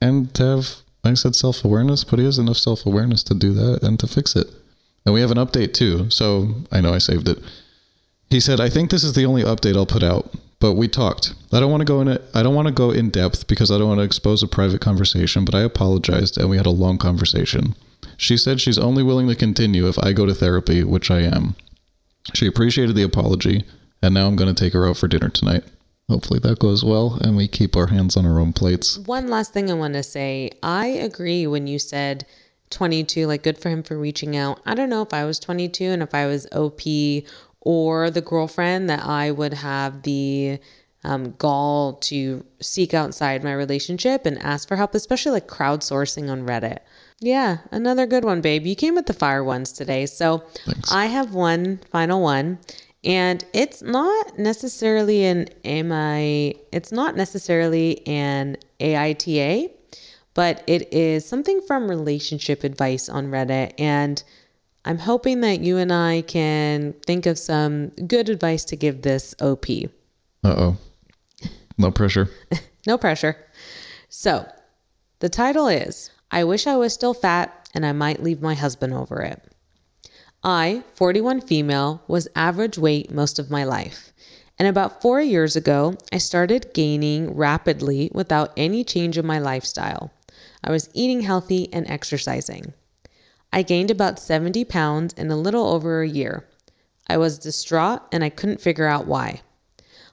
And 0.00 0.32
to 0.34 0.42
have, 0.42 0.76
like 1.04 1.12
I 1.12 1.14
said, 1.14 1.36
self 1.36 1.64
awareness, 1.64 2.02
but 2.02 2.18
he 2.18 2.24
has 2.24 2.38
enough 2.38 2.56
self 2.56 2.86
awareness 2.86 3.22
to 3.24 3.34
do 3.34 3.52
that 3.54 3.82
and 3.82 3.98
to 4.00 4.06
fix 4.06 4.34
it. 4.34 4.46
And 5.04 5.14
we 5.14 5.20
have 5.20 5.30
an 5.30 5.38
update 5.38 5.74
too. 5.74 6.10
So 6.10 6.54
I 6.72 6.80
know 6.80 6.94
I 6.94 6.98
saved 6.98 7.28
it. 7.28 7.38
He 8.30 8.40
said, 8.40 8.60
I 8.60 8.70
think 8.70 8.90
this 8.90 9.04
is 9.04 9.12
the 9.12 9.26
only 9.26 9.42
update 9.42 9.76
I'll 9.76 9.86
put 9.86 10.02
out, 10.02 10.34
but 10.60 10.72
we 10.72 10.88
talked. 10.88 11.34
I 11.52 11.60
don't 11.60 11.70
want 11.70 11.82
to 11.82 11.84
go 11.84 12.00
in 12.00 12.08
it. 12.08 12.22
I 12.32 12.42
don't 12.42 12.54
want 12.54 12.68
to 12.68 12.74
go 12.74 12.90
in 12.90 13.10
depth 13.10 13.46
because 13.46 13.70
I 13.70 13.78
don't 13.78 13.88
want 13.88 14.00
to 14.00 14.04
expose 14.04 14.42
a 14.42 14.48
private 14.48 14.80
conversation, 14.80 15.44
but 15.44 15.54
I 15.54 15.60
apologized 15.60 16.38
and 16.38 16.48
we 16.48 16.56
had 16.56 16.66
a 16.66 16.70
long 16.70 16.96
conversation. 16.96 17.74
She 18.16 18.36
said 18.36 18.60
she's 18.60 18.78
only 18.78 19.02
willing 19.02 19.28
to 19.28 19.34
continue 19.34 19.86
if 19.88 19.98
I 19.98 20.12
go 20.12 20.24
to 20.24 20.34
therapy, 20.34 20.82
which 20.84 21.10
I 21.10 21.20
am. 21.20 21.54
She 22.32 22.46
appreciated 22.46 22.96
the 22.96 23.02
apology, 23.02 23.64
and 24.02 24.14
now 24.14 24.26
I'm 24.26 24.36
going 24.36 24.52
to 24.52 24.64
take 24.64 24.72
her 24.72 24.88
out 24.88 24.96
for 24.96 25.08
dinner 25.08 25.28
tonight. 25.28 25.64
Hopefully 26.08 26.38
that 26.40 26.58
goes 26.58 26.84
well 26.84 27.18
and 27.22 27.36
we 27.36 27.48
keep 27.48 27.76
our 27.76 27.86
hands 27.86 28.16
on 28.16 28.26
our 28.26 28.38
own 28.38 28.52
plates. 28.52 28.98
One 28.98 29.28
last 29.28 29.52
thing 29.52 29.70
I 29.70 29.74
want 29.74 29.94
to 29.94 30.02
say 30.02 30.50
I 30.62 30.86
agree 30.86 31.46
when 31.46 31.66
you 31.66 31.78
said 31.78 32.26
22, 32.70 33.26
like 33.26 33.42
good 33.42 33.58
for 33.58 33.70
him 33.70 33.82
for 33.82 33.98
reaching 33.98 34.36
out. 34.36 34.60
I 34.66 34.74
don't 34.74 34.90
know 34.90 35.02
if 35.02 35.14
I 35.14 35.24
was 35.24 35.38
22 35.38 35.84
and 35.84 36.02
if 36.02 36.14
I 36.14 36.26
was 36.26 36.46
OP 36.52 36.80
or 37.60 38.10
the 38.10 38.20
girlfriend 38.20 38.90
that 38.90 39.04
I 39.04 39.30
would 39.30 39.54
have 39.54 40.02
the 40.02 40.58
um, 41.04 41.32
gall 41.32 41.94
to 41.94 42.44
seek 42.60 42.94
outside 42.94 43.44
my 43.44 43.52
relationship 43.52 44.26
and 44.26 44.38
ask 44.38 44.66
for 44.66 44.76
help, 44.76 44.94
especially 44.94 45.32
like 45.32 45.48
crowdsourcing 45.48 46.30
on 46.30 46.46
Reddit. 46.46 46.78
Yeah, 47.20 47.58
another 47.70 48.06
good 48.06 48.24
one, 48.24 48.40
babe. 48.40 48.66
You 48.66 48.74
came 48.74 48.94
with 48.94 49.06
the 49.06 49.14
fire 49.14 49.44
ones 49.44 49.72
today. 49.72 50.06
So 50.06 50.44
Thanks. 50.64 50.92
I 50.92 51.06
have 51.06 51.34
one 51.34 51.80
final 51.90 52.22
one. 52.22 52.58
And 53.04 53.44
it's 53.52 53.82
not 53.82 54.38
necessarily 54.38 55.24
an 55.24 55.48
MI, 55.64 56.56
it's 56.72 56.90
not 56.90 57.16
necessarily 57.16 58.06
an 58.06 58.56
AITA, 58.80 59.70
but 60.32 60.64
it 60.66 60.92
is 60.92 61.26
something 61.26 61.60
from 61.62 61.88
relationship 61.88 62.64
advice 62.64 63.08
on 63.08 63.28
Reddit. 63.28 63.72
And 63.78 64.22
I'm 64.86 64.98
hoping 64.98 65.40
that 65.42 65.60
you 65.60 65.76
and 65.78 65.92
I 65.92 66.22
can 66.22 66.94
think 67.06 67.26
of 67.26 67.38
some 67.38 67.88
good 67.88 68.28
advice 68.28 68.64
to 68.66 68.76
give 68.76 69.02
this 69.02 69.34
OP. 69.40 69.66
Uh 70.42 70.54
oh. 70.56 70.76
No 71.78 71.90
pressure. 71.90 72.28
No 72.86 72.98
pressure. 72.98 73.34
So, 74.10 74.46
the 75.20 75.30
title 75.30 75.68
is 75.68 76.10
I 76.30 76.44
Wish 76.44 76.66
I 76.66 76.76
Was 76.76 76.92
Still 76.92 77.14
Fat 77.14 77.70
and 77.72 77.86
I 77.86 77.92
Might 77.92 78.22
Leave 78.22 78.42
My 78.42 78.52
Husband 78.52 78.92
Over 78.92 79.22
It. 79.22 79.42
I, 80.46 80.82
41 80.92 81.40
female, 81.40 82.02
was 82.06 82.28
average 82.36 82.76
weight 82.76 83.10
most 83.10 83.38
of 83.38 83.50
my 83.50 83.64
life. 83.64 84.12
And 84.58 84.68
about 84.68 85.00
four 85.00 85.18
years 85.22 85.56
ago, 85.56 85.96
I 86.12 86.18
started 86.18 86.74
gaining 86.74 87.34
rapidly 87.34 88.10
without 88.12 88.52
any 88.54 88.84
change 88.84 89.16
in 89.16 89.24
my 89.24 89.38
lifestyle. 89.38 90.10
I 90.62 90.70
was 90.70 90.90
eating 90.92 91.22
healthy 91.22 91.72
and 91.72 91.88
exercising. 91.88 92.74
I 93.54 93.62
gained 93.62 93.90
about 93.90 94.18
70 94.18 94.66
pounds 94.66 95.14
in 95.14 95.30
a 95.30 95.36
little 95.36 95.66
over 95.66 96.02
a 96.02 96.08
year. 96.08 96.44
I 97.06 97.16
was 97.16 97.38
distraught 97.38 98.02
and 98.12 98.22
I 98.22 98.28
couldn't 98.28 98.60
figure 98.60 98.86
out 98.86 99.06
why. 99.06 99.40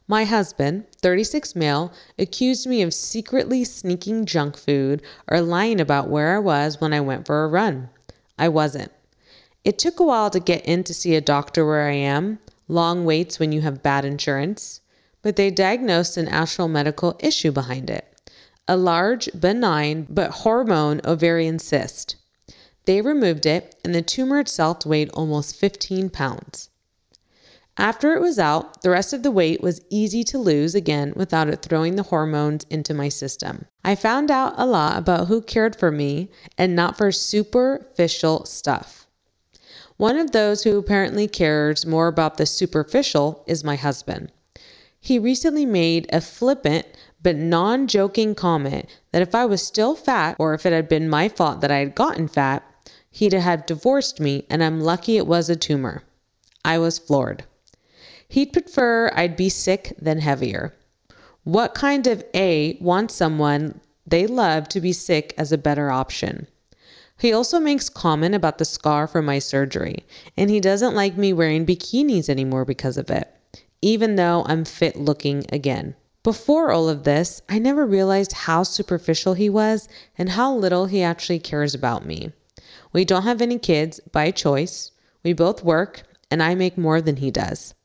My 0.08 0.24
husband, 0.24 0.86
36 1.02 1.58
male, 1.58 1.92
accused 2.18 2.66
me 2.66 2.82
of 2.84 2.94
secretly 2.94 3.66
sneaking 3.66 4.24
junk 4.26 4.56
food 4.56 5.02
or 5.30 5.42
lying 5.42 5.82
about 5.82 6.08
where 6.08 6.38
I 6.38 6.40
was 6.40 6.80
when 6.80 6.94
I 6.94 7.02
went 7.02 7.28
for 7.28 7.44
a 7.44 7.50
run. 7.50 7.90
I 8.40 8.48
wasn't. 8.48 8.94
It 9.64 9.78
took 9.78 10.00
a 10.00 10.04
while 10.04 10.32
to 10.32 10.40
get 10.40 10.66
in 10.66 10.84
to 10.86 10.94
see 10.94 11.14
a 11.14 11.22
doctor 11.22 11.66
where 11.66 11.88
I 11.88 11.94
am, 11.94 12.40
long 12.68 13.06
waits 13.06 13.40
when 13.40 13.52
you 13.52 13.62
have 13.62 13.84
bad 13.84 14.06
insurance, 14.06 14.82
but 15.22 15.36
they 15.36 15.52
diagnosed 15.52 16.18
an 16.18 16.28
actual 16.28 16.68
medical 16.68 17.16
issue 17.20 17.52
behind 17.52 17.90
it 17.90 18.08
a 18.68 18.76
large, 18.76 19.30
benign, 19.40 20.08
but 20.10 20.32
hormone 20.32 21.02
ovarian 21.04 21.60
cyst. 21.60 22.16
They 22.86 23.02
removed 23.02 23.46
it, 23.46 23.76
and 23.84 23.94
the 23.94 24.02
tumor 24.02 24.40
itself 24.40 24.86
weighed 24.86 25.12
almost 25.14 25.56
15 25.58 26.10
pounds. 26.10 26.70
After 27.78 28.16
it 28.16 28.22
was 28.22 28.40
out, 28.40 28.82
the 28.82 28.90
rest 28.90 29.14
of 29.14 29.24
the 29.24 29.32
weight 29.32 29.62
was 29.62 29.82
easy 29.90 30.24
to 30.24 30.40
lose 30.40 30.74
again 30.74 31.14
without 31.16 31.50
it 31.50 31.62
throwing 31.62 31.98
the 31.98 32.04
hormones 32.04 32.66
into 32.70 32.94
my 32.94 33.10
system. 33.10 33.66
I 33.84 33.96
found 33.96 34.32
out 34.32 34.56
a 34.58 34.66
lot 34.66 34.98
about 34.98 35.28
who 35.28 35.42
cared 35.42 35.76
for 35.76 35.92
me 35.92 36.32
and 36.58 36.76
not 36.76 36.98
for 36.98 37.12
superficial 37.12 38.46
stuff. 38.46 39.01
One 40.02 40.18
of 40.18 40.32
those 40.32 40.64
who 40.64 40.80
apparently 40.80 41.28
cares 41.28 41.86
more 41.86 42.08
about 42.08 42.38
the 42.38 42.48
superficial 42.48 43.44
is 43.46 43.64
my 43.64 43.76
husband. 43.76 44.32
He 45.00 45.20
recently 45.20 45.64
made 45.64 46.08
a 46.12 46.22
flippant 46.22 46.88
but 47.22 47.36
non 47.36 47.86
joking 47.86 48.34
comment 48.34 48.88
that 49.12 49.22
if 49.22 49.36
I 49.36 49.46
was 49.46 49.62
still 49.62 49.94
fat 49.94 50.38
or 50.40 50.56
if 50.56 50.66
it 50.66 50.74
had 50.74 50.90
been 50.90 51.08
my 51.08 51.30
fault 51.30 51.62
that 51.62 51.70
I 51.70 51.78
had 51.78 51.94
gotten 51.94 52.28
fat, 52.28 52.64
he'd 53.12 53.34
have 53.34 53.68
divorced 53.68 54.20
me 54.20 54.48
and 54.50 54.64
I'm 54.64 54.82
lucky 54.82 55.18
it 55.18 55.28
was 55.28 55.52
a 55.52 55.56
tumor. 55.56 56.02
I 56.66 56.80
was 56.80 56.98
floored. 56.98 57.44
He'd 58.28 58.54
prefer 58.54 59.12
I'd 59.14 59.36
be 59.36 59.50
sick 59.50 59.94
than 60.02 60.18
heavier. 60.18 60.74
What 61.44 61.76
kind 61.76 62.08
of 62.08 62.26
A 62.34 62.76
wants 62.82 63.14
someone 63.14 63.80
they 64.08 64.26
love 64.26 64.68
to 64.70 64.82
be 64.82 64.94
sick 64.94 65.36
as 65.38 65.52
a 65.52 65.60
better 65.60 65.92
option? 65.92 66.48
He 67.22 67.34
also 67.34 67.60
makes 67.60 67.88
comment 67.88 68.34
about 68.34 68.58
the 68.58 68.66
scar 68.66 69.06
from 69.06 69.26
my 69.26 69.38
surgery, 69.38 70.04
and 70.36 70.50
he 70.50 70.60
doesn't 70.60 70.96
like 70.96 71.18
me 71.18 71.34
wearing 71.34 71.68
bikinis 71.68 72.30
anymore 72.30 72.66
because 72.66 72.98
of 72.98 73.12
it, 73.12 73.32
even 73.80 74.16
though 74.16 74.44
I'm 74.48 74.66
fit 74.66 74.96
looking 74.96 75.46
again. 75.50 75.94
Before 76.24 76.72
all 76.72 76.90
of 76.90 77.04
this, 77.04 77.44
I 77.48 77.60
never 77.60 77.86
realized 77.86 78.32
how 78.32 78.64
superficial 78.64 79.36
he 79.36 79.52
was 79.52 79.88
and 80.18 80.30
how 80.30 80.52
little 80.56 80.88
he 80.88 81.04
actually 81.04 81.38
cares 81.38 81.76
about 81.76 82.08
me. 82.08 82.34
We 82.92 83.06
don't 83.06 83.22
have 83.22 83.40
any 83.40 83.60
kids 83.60 84.00
by 84.12 84.32
choice. 84.32 84.90
We 85.24 85.34
both 85.34 85.64
work, 85.64 86.02
and 86.32 86.42
I 86.42 86.56
make 86.56 86.76
more 86.76 87.02
than 87.02 87.18
he 87.18 87.30
does. 87.30 87.76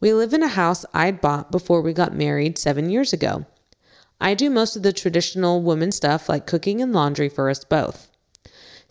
We 0.00 0.12
live 0.12 0.34
in 0.34 0.42
a 0.42 0.48
house 0.48 0.84
I'd 0.92 1.20
bought 1.20 1.52
before 1.52 1.80
we 1.80 1.92
got 1.92 2.12
married 2.12 2.58
seven 2.58 2.90
years 2.90 3.12
ago. 3.12 3.46
I 4.20 4.34
do 4.34 4.50
most 4.50 4.74
of 4.74 4.82
the 4.82 4.92
traditional 4.92 5.62
woman 5.62 5.92
stuff 5.92 6.28
like 6.28 6.48
cooking 6.48 6.82
and 6.82 6.92
laundry 6.92 7.28
for 7.28 7.48
us 7.48 7.62
both. 7.62 8.10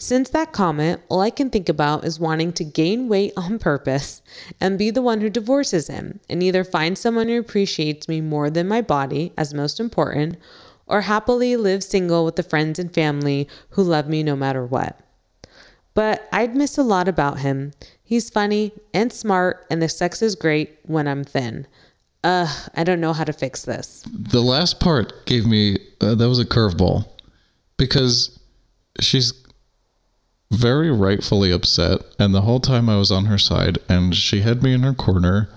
Since 0.04 0.32
that 0.32 0.52
comment, 0.52 1.02
all 1.08 1.22
I 1.22 1.30
can 1.30 1.50
think 1.50 1.70
about 1.70 2.04
is 2.04 2.20
wanting 2.20 2.52
to 2.54 2.66
gain 2.66 3.08
weight 3.08 3.32
on 3.38 3.58
purpose 3.58 4.22
and 4.60 4.78
be 4.78 4.92
the 4.92 5.02
one 5.02 5.22
who 5.22 5.30
divorces 5.30 5.88
him 5.88 6.20
and 6.30 6.44
either 6.44 6.66
find 6.66 6.98
someone 6.98 7.30
who 7.30 7.39
appreciates 7.39 8.10
me 8.10 8.20
more 8.20 8.50
than 8.50 8.68
my 8.68 8.82
body 8.82 9.32
as 9.38 9.54
most 9.54 9.80
important 9.80 10.36
or 10.88 11.00
happily 11.00 11.56
live 11.56 11.86
single 11.86 12.26
with 12.26 12.36
the 12.36 12.44
friends 12.44 12.80
and 12.80 12.94
family 12.94 13.48
who 13.70 13.82
love 13.82 14.10
me 14.10 14.24
no 14.24 14.36
matter 14.36 14.66
what. 14.66 15.00
But 15.94 16.28
I'd 16.34 16.54
miss 16.54 16.78
a 16.78 16.84
lot 16.84 17.08
about 17.08 17.39
him. 17.39 17.72
He's 18.04 18.30
funny 18.30 18.74
and 18.94 19.13
smart, 19.13 19.66
and 19.70 19.82
the 19.82 19.88
sex 19.88 20.22
is 20.22 20.36
great 20.36 20.80
when 20.84 21.08
I'm 21.08 21.24
thin. 21.24 21.66
Ugh, 22.26 22.70
I 22.76 22.84
don't 22.84 23.00
know 23.00 23.13
how 23.13 23.24
to 23.24 23.32
fix 23.32 23.63
this. 23.63 24.04
The 24.12 24.42
last 24.42 24.82
part 24.82 25.26
gave 25.26 25.46
me 25.46 25.78
uh, 26.02 26.16
that 26.16 26.28
was 26.28 26.39
a 26.39 26.46
curveball 26.46 27.08
because 27.78 28.38
she's 29.00 29.42
very 30.54 30.92
rightfully 30.92 31.52
upset 31.52 32.02
and 32.20 32.34
the 32.34 32.42
whole 32.42 32.60
time 32.60 32.89
I 32.89 32.98
was 32.98 33.12
on 33.12 33.26
her 33.26 33.38
side 33.38 33.78
and 33.89 34.16
she 34.16 34.42
had 34.42 34.63
me 34.63 34.74
in 34.74 34.84
her 34.84 34.94
corner. 34.94 35.50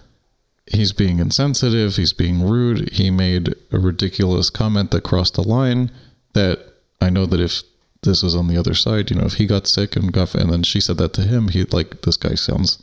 He's 0.66 0.92
being 0.92 1.18
insensitive 1.20 1.94
he's 1.96 2.12
being 2.12 2.42
rude 2.42 2.92
he 2.92 3.10
made 3.10 3.54
a 3.70 3.78
ridiculous 3.78 4.50
comment 4.50 4.90
that 4.90 5.04
crossed 5.04 5.34
the 5.34 5.42
line 5.42 5.90
that 6.32 6.58
I 7.00 7.10
know 7.10 7.26
that 7.26 7.40
if 7.40 7.62
this 8.02 8.22
was 8.22 8.34
on 8.34 8.48
the 8.48 8.56
other 8.56 8.74
side 8.74 9.10
you 9.10 9.16
know 9.16 9.26
if 9.26 9.34
he 9.34 9.46
got 9.46 9.66
sick 9.66 9.94
and 9.94 10.12
got 10.12 10.34
and 10.34 10.52
then 10.52 10.62
she 10.64 10.80
said 10.80 10.98
that 10.98 11.12
to 11.14 11.22
him 11.22 11.48
he'd 11.48 11.72
like 11.72 12.02
this 12.02 12.16
guy 12.16 12.34
sounds 12.34 12.82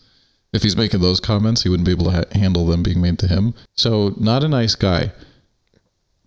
if 0.54 0.62
he's 0.62 0.78
making 0.78 1.02
those 1.02 1.20
comments 1.20 1.64
he 1.64 1.70
wouldn't 1.70 1.88
be 1.88 1.92
able 1.92 2.06
to 2.06 2.12
ha- 2.12 2.40
handle 2.40 2.66
them 2.66 2.84
being 2.84 3.02
made 3.02 3.20
to 3.20 3.28
him. 3.28 3.54
So 3.76 4.14
not 4.18 4.44
a 4.44 4.48
nice 4.48 4.76
guy 4.76 5.12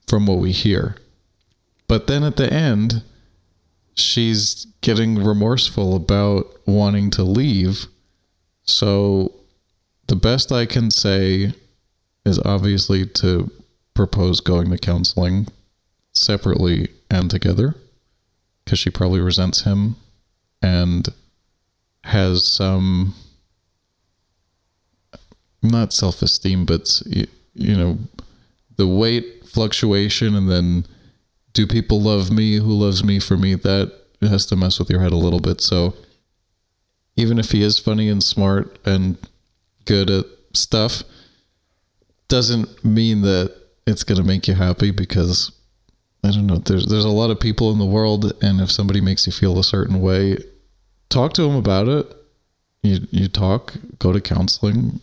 from 0.07 0.27
what 0.27 0.39
we 0.39 0.53
hear. 0.53 0.97
But 1.89 2.09
then 2.09 2.25
at 2.25 2.37
the 2.37 2.53
end 2.53 3.03
she's 3.97 4.67
getting 4.83 5.17
remorseful 5.17 5.97
about 5.97 6.47
wanting 6.67 7.11
to 7.11 7.23
leave. 7.23 7.87
So 8.63 9.33
the 10.07 10.17
best 10.17 10.53
I 10.53 10.67
can 10.67 10.91
say 10.91 11.53
is 12.25 12.39
obviously 12.45 13.07
to 13.07 13.51
propose 13.95 14.41
going 14.41 14.71
to 14.71 14.79
counseling 14.79 15.49
separately 16.13 16.89
and 17.11 17.31
together 17.31 17.75
because 18.65 18.79
she 18.79 18.91
probably 18.91 19.21
resents 19.21 19.63
him 19.63 19.97
and 20.61 21.09
has 22.05 22.45
some 22.45 23.15
not 25.63 25.93
self-esteem 25.93 26.65
but 26.65 27.03
you, 27.07 27.27
you 27.55 27.77
know 27.77 27.99
the 28.77 28.87
weight 28.87 29.45
fluctuation 29.47 30.35
and 30.35 30.49
then 30.49 30.87
do 31.57 31.67
people 31.67 32.03
love 32.03 32.31
me? 32.31 32.57
Who 32.57 32.71
loves 32.71 33.03
me 33.03 33.19
for 33.19 33.39
me? 33.39 33.55
That 33.55 33.91
has 34.21 34.45
to 34.47 34.57
mess 34.57 34.79
with 34.79 34.91
your 34.91 35.01
head 35.01 35.13
a 35.13 35.17
little 35.17 35.41
bit. 35.41 35.63
So 35.63 35.95
even 37.17 37.39
if 37.39 37.51
he 37.51 37.63
is 37.63 37.79
funny 37.79 38.11
and 38.11 38.23
smart 38.23 38.79
and 38.85 39.17
good 39.87 40.11
at 40.11 40.27
stuff, 40.53 41.03
doesn't 42.29 42.85
mean 42.85 43.23
that 43.23 43.57
it's 43.87 44.05
going 44.05 44.21
to 44.21 44.27
make 44.27 44.47
you 44.47 44.53
happy 44.53 44.91
because 44.91 45.51
I 46.23 46.31
don't 46.31 46.47
know. 46.47 46.59
There's 46.59 46.87
there's 46.87 47.07
a 47.07 47.09
lot 47.09 47.31
of 47.31 47.41
people 47.41 47.73
in 47.73 47.79
the 47.79 47.87
world, 47.87 48.33
and 48.43 48.61
if 48.61 48.71
somebody 48.71 49.01
makes 49.01 49.27
you 49.27 49.33
feel 49.33 49.59
a 49.59 49.65
certain 49.65 50.03
way, 50.03 50.37
talk 51.09 51.33
to 51.35 51.43
them 51.43 51.57
about 51.57 51.89
it. 51.89 52.07
You 52.83 53.07
you 53.11 53.29
talk, 53.29 53.75
go 53.99 54.13
to 54.13 54.21
counseling. 54.21 55.01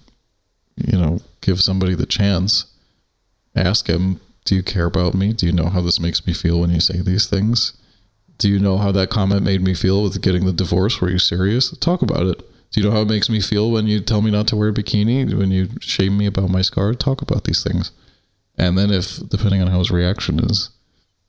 You 0.76 1.00
know, 1.00 1.20
give 1.42 1.62
somebody 1.62 1.96
the 1.96 2.06
chance. 2.06 2.66
Ask 3.56 3.88
him, 3.88 4.20
do 4.46 4.56
you 4.56 4.64
care 4.64 4.86
about 4.86 5.14
me? 5.14 5.34
Do 5.34 5.46
you 5.46 5.52
know 5.52 5.70
how 5.70 5.82
this 5.82 6.00
makes 6.00 6.26
me 6.28 6.34
feel 6.34 6.60
when 6.60 6.70
you 6.70 6.80
say 6.80 7.02
these 7.02 7.28
things? 7.28 7.74
Do 8.38 8.50
you 8.50 8.60
know 8.60 8.78
how 8.78 8.92
that 8.92 9.10
comment 9.10 9.44
made 9.44 9.62
me 9.62 9.74
feel 9.74 10.04
with 10.04 10.22
getting 10.22 10.46
the 10.46 10.54
divorce? 10.54 11.00
Were 11.00 11.10
you 11.10 11.20
serious? 11.20 11.76
Talk 11.78 12.02
about 12.02 12.26
it. 12.26 12.40
Do 12.72 12.82
you 12.82 12.88
know 12.88 12.92
how 12.92 13.04
it 13.04 13.10
makes 13.10 13.30
me 13.30 13.40
feel 13.40 13.72
when 13.72 13.88
you 13.88 14.02
tell 14.02 14.22
me 14.22 14.32
not 14.32 14.48
to 14.48 14.56
wear 14.56 14.70
a 14.70 14.74
bikini? 14.74 15.32
When 15.34 15.52
you 15.52 15.70
shame 15.80 16.18
me 16.18 16.26
about 16.26 16.50
my 16.50 16.62
scar? 16.62 16.94
Talk 16.94 17.22
about 17.22 17.44
these 17.44 17.64
things. 17.64 17.92
And 18.58 18.78
then, 18.78 18.92
if 18.92 19.18
depending 19.30 19.62
on 19.62 19.68
how 19.68 19.80
his 19.80 19.92
reaction 19.92 20.40
is, 20.40 20.70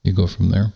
you 0.03 0.13
go 0.13 0.27
from 0.27 0.51
there. 0.51 0.73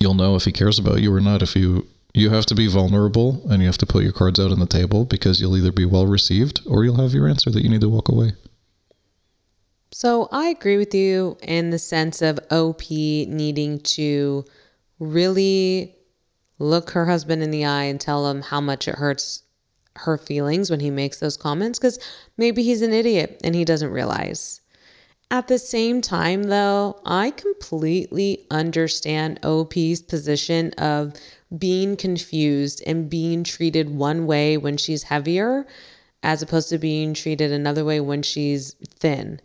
You'll 0.00 0.14
know 0.14 0.36
if 0.36 0.44
he 0.44 0.52
cares 0.52 0.78
about 0.78 1.00
you 1.00 1.14
or 1.14 1.20
not. 1.20 1.42
If 1.42 1.56
you 1.56 1.86
you 2.14 2.30
have 2.30 2.46
to 2.46 2.54
be 2.54 2.68
vulnerable 2.68 3.42
and 3.50 3.60
you 3.60 3.66
have 3.66 3.78
to 3.78 3.86
put 3.86 4.02
your 4.02 4.12
cards 4.12 4.40
out 4.40 4.50
on 4.50 4.60
the 4.60 4.66
table 4.66 5.04
because 5.04 5.40
you'll 5.40 5.56
either 5.56 5.72
be 5.72 5.84
well 5.84 6.06
received 6.06 6.60
or 6.66 6.84
you'll 6.84 7.00
have 7.00 7.12
your 7.12 7.28
answer 7.28 7.50
that 7.50 7.62
you 7.62 7.68
need 7.68 7.80
to 7.82 7.88
walk 7.88 8.08
away. 8.08 8.32
So 9.90 10.28
I 10.30 10.48
agree 10.48 10.76
with 10.76 10.94
you 10.94 11.38
in 11.42 11.70
the 11.70 11.78
sense 11.78 12.20
of 12.20 12.38
OP 12.50 12.90
needing 12.90 13.80
to 13.80 14.44
really 14.98 15.96
look 16.58 16.90
her 16.90 17.06
husband 17.06 17.42
in 17.42 17.50
the 17.50 17.64
eye 17.64 17.84
and 17.84 18.00
tell 18.00 18.28
him 18.28 18.42
how 18.42 18.60
much 18.60 18.86
it 18.86 18.96
hurts 18.96 19.42
her 19.96 20.18
feelings 20.18 20.70
when 20.70 20.80
he 20.80 20.90
makes 20.90 21.18
those 21.18 21.36
comments 21.36 21.78
because 21.78 21.98
maybe 22.36 22.62
he's 22.62 22.82
an 22.82 22.92
idiot 22.92 23.40
and 23.42 23.54
he 23.54 23.64
doesn't 23.64 23.90
realize. 23.90 24.60
At 25.30 25.48
the 25.48 25.58
same 25.58 26.00
time, 26.00 26.44
though, 26.44 27.00
I 27.04 27.30
completely 27.32 28.46
understand 28.50 29.40
OP's 29.42 30.00
position 30.00 30.72
of 30.72 31.12
being 31.56 31.96
confused 31.96 32.82
and 32.86 33.10
being 33.10 33.44
treated 33.44 33.90
one 33.90 34.26
way 34.26 34.56
when 34.56 34.76
she's 34.76 35.02
heavier 35.02 35.66
as 36.22 36.42
opposed 36.42 36.68
to 36.70 36.78
being 36.78 37.14
treated 37.14 37.52
another 37.52 37.84
way 37.84 38.00
when 38.00 38.22
she's 38.22 38.74
thin. 38.98 39.40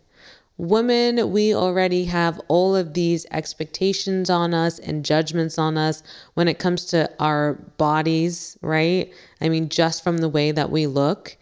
Women, 0.56 1.32
we 1.32 1.52
already 1.52 2.04
have 2.04 2.40
all 2.46 2.76
of 2.76 2.94
these 2.94 3.26
expectations 3.32 4.30
on 4.30 4.54
us 4.54 4.78
and 4.78 5.04
judgments 5.04 5.58
on 5.58 5.76
us 5.76 6.02
when 6.34 6.46
it 6.46 6.60
comes 6.60 6.84
to 6.86 7.10
our 7.18 7.54
bodies, 7.76 8.56
right? 8.62 9.12
I 9.40 9.48
mean, 9.48 9.68
just 9.68 10.04
from 10.04 10.18
the 10.18 10.28
way 10.28 10.52
that 10.52 10.70
we 10.70 10.86
look. 10.86 11.36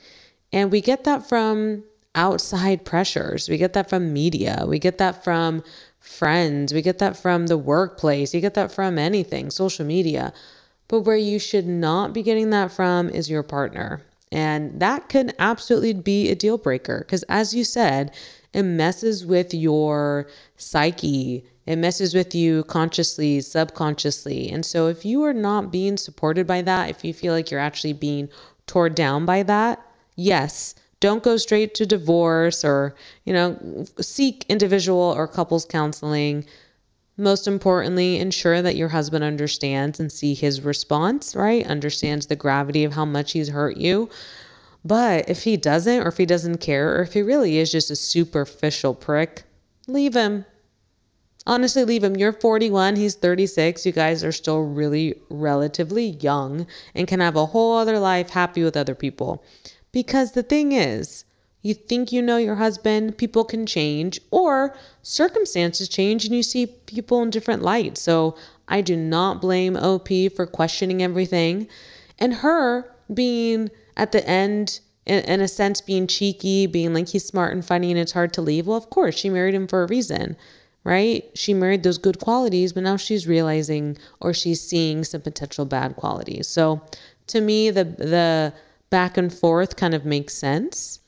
And 0.51 0.73
we 0.73 0.81
get 0.81 1.05
that 1.05 1.29
from 1.29 1.85
outside 2.15 2.87
pressures. 2.87 3.51
We 3.51 3.59
get 3.59 3.75
that 3.75 3.91
from 3.91 4.15
media. 4.15 4.65
We 4.67 4.79
get 4.79 4.97
that 4.99 5.23
from 5.23 5.63
friends. 6.01 6.73
We 6.73 6.81
get 6.81 6.99
that 6.99 7.17
from 7.17 7.49
the 7.49 7.59
workplace. 7.59 8.33
You 8.33 8.41
get 8.41 8.55
that 8.55 8.73
from 8.73 8.99
anything, 8.99 9.51
social 9.51 9.85
media. 9.85 10.33
But 10.89 11.01
where 11.01 11.17
you 11.17 11.39
should 11.39 11.67
not 11.67 12.13
be 12.13 12.23
getting 12.23 12.51
that 12.51 12.73
from 12.73 13.11
is 13.11 13.31
your 13.31 13.43
partner. 13.43 14.03
And 14.31 14.81
that 14.81 15.11
can 15.11 15.33
absolutely 15.39 15.93
be 15.93 16.31
a 16.31 16.35
deal 16.35 16.57
breaker 16.57 17.01
because, 17.01 17.23
as 17.25 17.55
you 17.55 17.65
said, 17.65 18.13
it 18.53 18.65
messes 18.65 19.25
with 19.25 19.55
your 19.55 20.29
psyche. 20.57 21.45
It 21.67 21.77
messes 21.77 22.15
with 22.15 22.35
you 22.35 22.65
consciously, 22.65 23.41
subconsciously. 23.41 24.51
And 24.51 24.67
so, 24.67 24.89
if 24.89 25.05
you 25.05 25.23
are 25.25 25.33
not 25.33 25.73
being 25.73 25.97
supported 25.97 26.47
by 26.47 26.63
that, 26.63 26.91
if 26.91 27.05
you 27.05 27.15
feel 27.15 27.33
like 27.33 27.51
you're 27.51 27.61
actually 27.61 27.95
being 27.95 28.29
torn 28.67 28.95
down 28.95 29.25
by 29.25 29.43
that, 29.45 29.81
yes, 30.17 30.75
don't 31.01 31.23
go 31.23 31.37
straight 31.37 31.75
to 31.75 31.87
divorce 31.87 32.65
or, 32.65 32.95
you 33.25 33.33
know, 33.33 33.85
seek 34.01 34.45
individual 34.49 35.15
or 35.17 35.27
couples 35.27 35.65
counseling. 35.65 36.45
Most 37.17 37.47
importantly, 37.47 38.19
ensure 38.19 38.63
that 38.63 38.77
your 38.77 38.89
husband 38.89 39.25
understands 39.25 39.99
and 39.99 40.11
see 40.13 40.35
his 40.35 40.61
response, 40.61 41.35
right? 41.35 41.67
Understands 41.67 42.27
the 42.27 42.37
gravity 42.37 42.85
of 42.85 42.93
how 42.93 43.05
much 43.05 43.33
he's 43.33 43.49
hurt 43.49 43.77
you. 43.77 44.09
But 44.85 45.29
if 45.29 45.45
he 45.45 45.57
doesn't, 45.57 46.01
or 46.01 46.09
if 46.09 46.17
he 46.17 46.27
doesn't 46.27 46.59
care, 46.59 46.97
or 46.97 47.03
if 47.03 47.13
he 47.13 47.23
really 47.23 47.59
is 47.59 47.71
just 47.71 47.91
a 47.91 47.97
superficial 47.97 48.95
prick, 48.95 49.45
leave 49.87 50.15
him. 50.15 50.45
Honestly, 51.47 51.85
leave 51.85 52.05
him. 52.05 52.17
You're 52.17 52.33
41, 52.33 52.97
he's 52.97 53.15
36. 53.15 53.85
You 53.85 53.93
guys 53.93 54.23
are 54.23 54.33
still 54.33 54.63
really 54.63 55.15
relatively 55.29 56.17
young 56.21 56.67
and 56.95 57.09
can 57.09 57.21
have 57.21 57.37
a 57.37 57.47
whole 57.47 57.77
other 57.77 57.99
life 57.99 58.31
happy 58.31 58.63
with 58.63 58.77
other 58.77 58.95
people. 58.95 59.43
Because 59.93 60.33
the 60.33 60.43
thing 60.43 60.73
is, 60.73 61.25
you 61.63 61.75
think 61.75 62.11
you 62.11 62.23
know 62.23 62.37
your 62.37 62.57
husband, 62.57 63.19
people 63.19 63.45
can 63.45 63.67
change, 63.67 64.21
or 64.31 64.75
circumstances 65.03 65.89
change 65.89 66.25
and 66.25 66.35
you 66.35 66.43
see 66.43 66.67
people 66.67 67.23
in 67.23 67.31
different 67.31 67.63
lights. 67.63 68.01
So 68.01 68.37
I 68.69 68.81
do 68.81 68.97
not 68.97 69.41
blame 69.41 69.77
OP 69.77 70.09
for 70.35 70.47
questioning 70.47 71.03
everything. 71.03 71.69
And 72.19 72.35
her 72.35 72.93
being 73.13 73.71
at 73.97 74.13
the 74.13 74.27
end, 74.29 74.81
in, 75.07 75.25
in 75.25 75.41
a 75.41 75.49
sense, 75.49 75.81
being 75.81 76.07
cheeky, 76.07 76.67
being 76.67 76.95
like 76.95 77.09
he's 77.09 77.25
smart 77.25 77.53
and 77.53 77.65
funny 77.65 77.91
and 77.91 78.01
it's 78.01 78.13
hard 78.13 78.33
to 78.35 78.43
leave. 78.43 78.67
Well, 78.67 78.77
of 78.77 78.91
course, 78.91 79.17
she 79.17 79.31
married 79.31 79.55
him 79.55 79.67
for 79.67 79.83
a 79.83 79.89
reason, 79.89 80.37
right? 80.85 81.25
She 81.35 81.55
married 81.55 81.83
those 81.83 81.99
good 81.99 82.21
qualities, 82.21 82.73
but 82.73 82.83
now 82.83 82.97
she's 82.97 83.27
realizing 83.27 83.99
or 84.21 84.33
she's 84.33 84.61
seeing 84.61 85.05
some 85.05 85.21
potential 85.21 85.65
bad 85.65 85.97
qualities. 85.97 86.49
So 86.49 86.81
to 87.29 87.41
me, 87.41 87.71
the, 87.71 87.85
the, 87.85 88.53
back 88.93 89.17
and 89.17 89.33
forth 89.33 89.75
kind 89.77 89.95
of 89.95 90.05
makes 90.05 90.35
sense. 90.35 91.01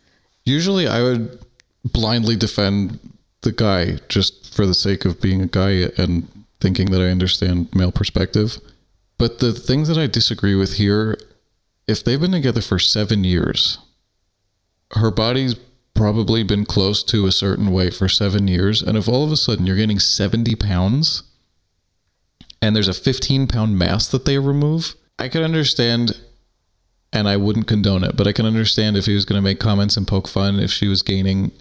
Usually 0.45 0.89
I 0.89 1.03
would 1.03 1.39
blindly 1.85 2.35
defend 2.35 2.99
the 3.43 3.53
guy 3.53 3.99
just 4.09 4.55
for 4.55 4.67
the 4.67 4.75
sake 4.75 5.05
of 5.05 5.21
being 5.21 5.43
a 5.43 5.47
guy 5.47 5.91
and 5.99 6.27
thinking 6.61 6.91
that 6.91 7.03
I 7.03 7.11
understand 7.11 7.73
male 7.75 7.93
perspective. 7.93 8.59
But 9.19 9.39
the 9.39 9.53
things 9.53 9.87
that 9.89 9.99
I 9.99 10.07
disagree 10.07 10.55
with 10.55 10.73
here 10.73 11.19
if 11.87 12.03
they've 12.03 12.21
been 12.21 12.33
together 12.33 12.61
for 12.61 12.79
seven 12.79 13.25
years, 13.25 13.79
her 14.93 15.11
body's 15.11 15.57
probably 15.95 16.43
been 16.43 16.67
close 16.67 17.03
to 17.05 17.27
a 17.27 17.33
certain 17.33 17.71
weight 17.71 17.95
for 17.95 18.09
seven 18.09 18.49
years. 18.49 18.83
And 18.83 18.99
if 18.99 19.09
all 19.09 19.25
of 19.25 19.33
a 19.33 19.37
sudden 19.37 19.67
you're 19.67 19.77
getting 19.77 20.01
70 20.01 20.57
pounds 20.57 21.23
and 22.61 22.75
there's 22.75 22.89
a 22.89 22.95
15 22.95 23.47
pound 23.47 23.79
mass 23.79 24.09
that 24.09 24.25
they 24.25 24.39
remove, 24.39 24.95
I 25.19 25.29
could 25.29 25.43
understand 25.43 26.19
and 27.13 27.29
I 27.29 27.37
wouldn't 27.37 27.69
condone 27.69 28.03
it, 28.03 28.17
but 28.17 28.27
I 28.27 28.33
can 28.33 28.45
understand 28.45 28.97
if 28.97 29.07
he 29.07 29.15
was 29.15 29.25
going 29.25 29.39
to 29.39 29.45
make 29.45 29.61
comments 29.61 29.97
and 29.97 30.07
poke 30.07 30.27
fun 30.27 30.59
if 30.59 30.73
she 30.73 30.89
was 30.89 31.03
gaining 31.03 31.53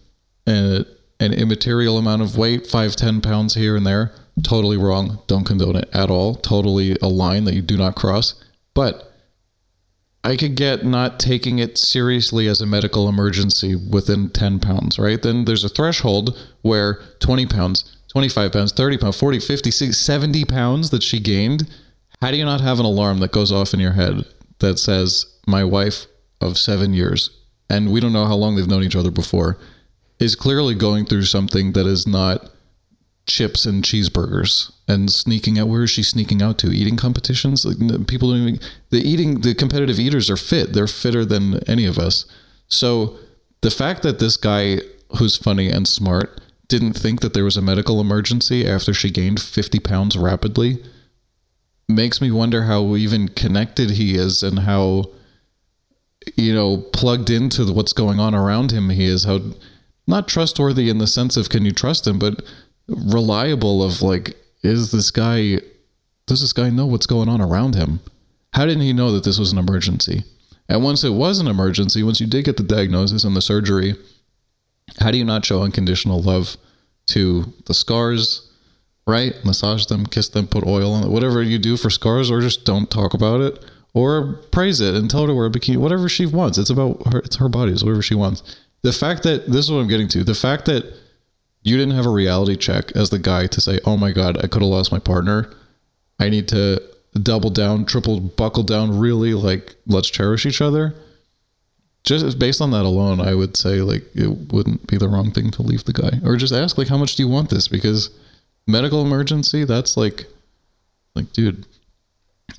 a, 0.48 0.84
an 1.20 1.32
immaterial 1.32 2.00
amount 2.00 2.24
of 2.24 2.36
weight, 2.36 2.66
five, 2.66 2.96
10 2.96 3.22
pounds 3.22 3.54
here 3.54 3.76
and 3.76 3.86
there. 3.86 4.12
Totally 4.42 4.78
wrong. 4.78 5.20
Don't 5.28 5.46
condone 5.46 5.76
it 5.76 5.88
at 5.94 6.10
all. 6.10 6.34
Totally 6.34 6.98
a 7.04 7.08
line 7.08 7.44
that 7.44 7.54
you 7.54 7.62
do 7.62 7.78
not 7.78 7.96
cross. 7.96 8.34
But 8.74 9.13
I 10.24 10.38
could 10.38 10.56
get 10.56 10.86
not 10.86 11.20
taking 11.20 11.60
it 11.60 11.78
seriously 11.78 12.48
as 12.48 12.62
a 12.62 12.66
medical 12.66 13.10
emergency 13.10 13.76
within 13.76 14.30
10 14.30 14.60
pounds, 14.60 14.98
right? 14.98 15.22
Then 15.22 15.44
there's 15.44 15.66
a 15.66 15.70
threshold 15.70 16.38
where 16.62 17.02
20 17.20 17.46
pounds, 17.48 17.98
25 18.10 18.54
pounds, 18.54 18.72
30 18.72 18.98
pounds, 19.00 19.20
40, 19.20 19.40
50, 19.40 19.72
60, 19.72 19.92
70 19.92 20.46
pounds 20.46 20.90
that 20.92 21.04
she 21.04 21.20
gained. 21.20 21.70
How 22.22 22.32
do 22.32 22.38
you 22.38 22.46
not 22.46 22.62
have 22.62 22.80
an 22.80 22.86
alarm 22.86 23.20
that 23.20 23.34
goes 23.34 23.52
off 23.52 23.74
in 23.74 23.82
your 23.82 23.92
head 23.92 24.24
that 24.60 24.80
says, 24.80 25.26
my 25.46 25.64
wife 25.66 26.06
of 26.40 26.58
seven 26.58 26.94
years, 26.94 27.30
and 27.70 27.92
we 27.92 28.00
don't 28.00 28.14
know 28.14 28.26
how 28.26 28.36
long 28.36 28.56
they've 28.56 28.68
known 28.68 28.84
each 28.84 28.96
other 28.96 29.12
before, 29.12 29.58
is 30.20 30.36
clearly 30.36 30.74
going 30.74 31.06
through 31.06 31.24
something 31.24 31.74
that 31.74 31.86
is 31.86 32.08
not 32.08 32.50
chips 33.26 33.66
and 33.66 33.84
cheeseburgers 33.84 34.72
and 34.88 35.12
sneaking 35.12 35.58
out. 35.58 35.68
Where 35.68 35.84
is 35.84 35.92
she 35.92 36.04
sneaking 36.04 36.42
out 36.42 36.58
to? 36.60 36.72
Eating 36.72 36.98
competitions? 36.98 37.66
Like 37.66 38.08
people 38.08 38.32
don't 38.32 38.48
even. 38.48 38.60
The 38.90 39.00
eating, 39.00 39.42
the 39.42 39.56
competitive 39.56 40.00
eaters 40.00 40.30
are 40.30 40.38
fit. 40.38 40.74
They're 40.74 40.88
fitter 40.88 41.26
than 41.26 41.64
any 41.70 41.86
of 41.86 41.98
us. 41.98 42.26
So 42.68 43.18
the 43.62 43.72
fact 43.72 44.04
that 44.04 44.20
this 44.20 44.38
guy 44.38 44.80
who's 45.18 45.38
funny 45.38 45.70
and 45.70 45.88
smart 45.88 46.42
didn't 46.68 46.94
think 46.94 47.22
that 47.22 47.34
there 47.34 47.44
was 47.44 47.58
a 47.58 47.62
medical 47.62 48.02
emergency 48.02 48.68
after 48.68 48.94
she 48.94 49.12
gained 49.12 49.42
50 49.42 49.80
pounds 49.80 50.18
rapidly 50.18 50.84
makes 51.88 52.22
me 52.22 52.32
wonder 52.32 52.64
how 52.64 52.96
even 52.96 53.28
connected 53.28 53.92
he 53.92 54.16
is 54.16 54.42
and 54.42 54.60
how 54.60 55.04
you 56.36 56.54
know 56.54 56.78
plugged 56.94 57.30
into 57.30 57.72
what's 57.72 57.94
going 57.94 58.20
on 58.20 58.34
around 58.34 58.72
him 58.72 58.90
he 58.90 59.06
is 59.06 59.26
how 59.26 59.40
not 60.08 60.28
trustworthy 60.28 60.90
in 60.90 60.98
the 60.98 61.08
sense 61.08 61.38
of 61.38 61.50
can 61.50 61.66
you 61.66 61.72
trust 61.72 62.08
him 62.08 62.18
but 62.18 62.42
reliable 62.88 63.84
of 63.84 64.02
like 64.02 64.36
is 64.62 64.92
this 64.92 65.12
guy 65.12 65.58
does 66.26 66.42
this 66.42 66.54
guy 66.54 66.70
know 66.70 66.86
what's 66.86 67.08
going 67.08 67.30
on 67.30 67.42
around 67.42 67.76
him 67.76 68.00
how 68.54 68.66
didn't 68.66 68.84
he 68.84 68.94
know 68.94 69.12
that 69.12 69.24
this 69.24 69.40
was 69.40 69.52
an 69.52 69.58
emergency 69.58 70.24
and 70.70 70.84
once 70.84 71.04
it 71.04 71.12
was 71.12 71.40
an 71.40 71.48
emergency 71.48 72.04
once 72.04 72.20
you 72.20 72.28
did 72.28 72.46
get 72.46 72.58
the 72.58 72.64
diagnosis 72.64 73.24
and 73.24 73.36
the 73.36 73.42
surgery 73.42 73.96
how 75.00 75.12
do 75.12 75.18
you 75.18 75.26
not 75.26 75.46
show 75.46 75.62
unconditional 75.62 76.22
love 76.22 76.58
to 77.08 77.54
the 77.66 77.74
scars, 77.74 78.50
right? 79.08 79.34
Massage 79.44 79.86
them, 79.88 80.06
kiss 80.06 80.30
them, 80.30 80.48
put 80.48 80.66
oil 80.66 80.94
on 80.94 81.04
it, 81.04 81.10
whatever 81.10 81.42
you 81.42 81.60
do 81.60 81.78
for 81.78 81.90
scars, 81.90 82.32
or 82.32 82.42
just 82.42 82.66
don't 82.66 82.90
talk 82.90 83.14
about 83.14 83.42
it, 83.42 83.64
or 83.94 84.40
praise 84.52 84.80
it 84.80 84.96
and 84.96 85.10
tell 85.10 85.22
her 85.22 85.28
to 85.28 85.34
wear 85.34 85.46
a 85.46 85.52
bikini, 85.52 85.78
whatever 85.78 86.08
she 86.08 86.26
wants. 86.26 86.58
It's 86.58 86.70
about 86.70 87.14
her, 87.14 87.20
it's 87.20 87.38
her 87.38 87.50
body, 87.50 87.72
it's 87.72 87.84
whatever 87.84 88.02
she 88.02 88.16
wants. 88.16 88.58
The 88.82 88.94
fact 88.94 89.24
that 89.24 89.48
this 89.48 89.66
is 89.66 89.72
what 89.72 89.80
I'm 89.80 89.88
getting 89.88 90.10
to, 90.10 90.24
the 90.24 90.34
fact 90.34 90.66
that 90.66 90.86
you 91.64 91.78
didn't 91.78 91.96
have 91.96 92.06
a 92.06 92.10
reality 92.10 92.56
check 92.56 92.92
as 92.96 93.10
the 93.10 93.20
guy 93.20 93.48
to 93.48 93.62
say, 93.62 93.80
oh 93.86 93.98
my 93.98 94.12
God, 94.12 94.38
I 94.38 94.48
could 94.48 94.62
have 94.62 94.72
lost 94.72 94.92
my 94.92 95.00
partner. 95.00 95.52
I 96.20 96.30
need 96.30 96.48
to 96.50 96.82
double 97.22 97.50
down, 97.50 97.86
triple 97.86 98.20
buckle 98.20 98.64
down, 98.64 99.00
really 99.00 99.34
like, 99.34 99.76
let's 99.88 100.10
cherish 100.10 100.46
each 100.46 100.62
other 100.62 100.96
just 102.04 102.38
based 102.38 102.62
on 102.62 102.72
that 102.72 102.84
alone, 102.84 103.22
I 103.22 103.34
would 103.34 103.56
say 103.56 103.82
like 103.82 104.04
it 104.14 104.28
wouldn't 104.52 104.88
be 104.88 104.98
the 104.98 105.08
wrong 105.08 105.32
thing 105.32 105.52
to 105.52 105.62
leave 105.62 105.86
the 105.86 105.94
guy, 105.94 106.20
or 106.26 106.36
just 106.36 106.54
ask 106.54 106.78
like, 106.78 106.90
how 106.90 106.98
much 106.98 107.16
do 107.16 107.24
you 107.24 107.30
want 107.30 107.50
this? 107.50 107.68
Because 107.68 108.10
medical 108.68 109.02
emergency, 109.02 109.64
that's 109.64 109.96
like, 109.96 110.26
like, 111.16 111.32
dude, 111.32 111.66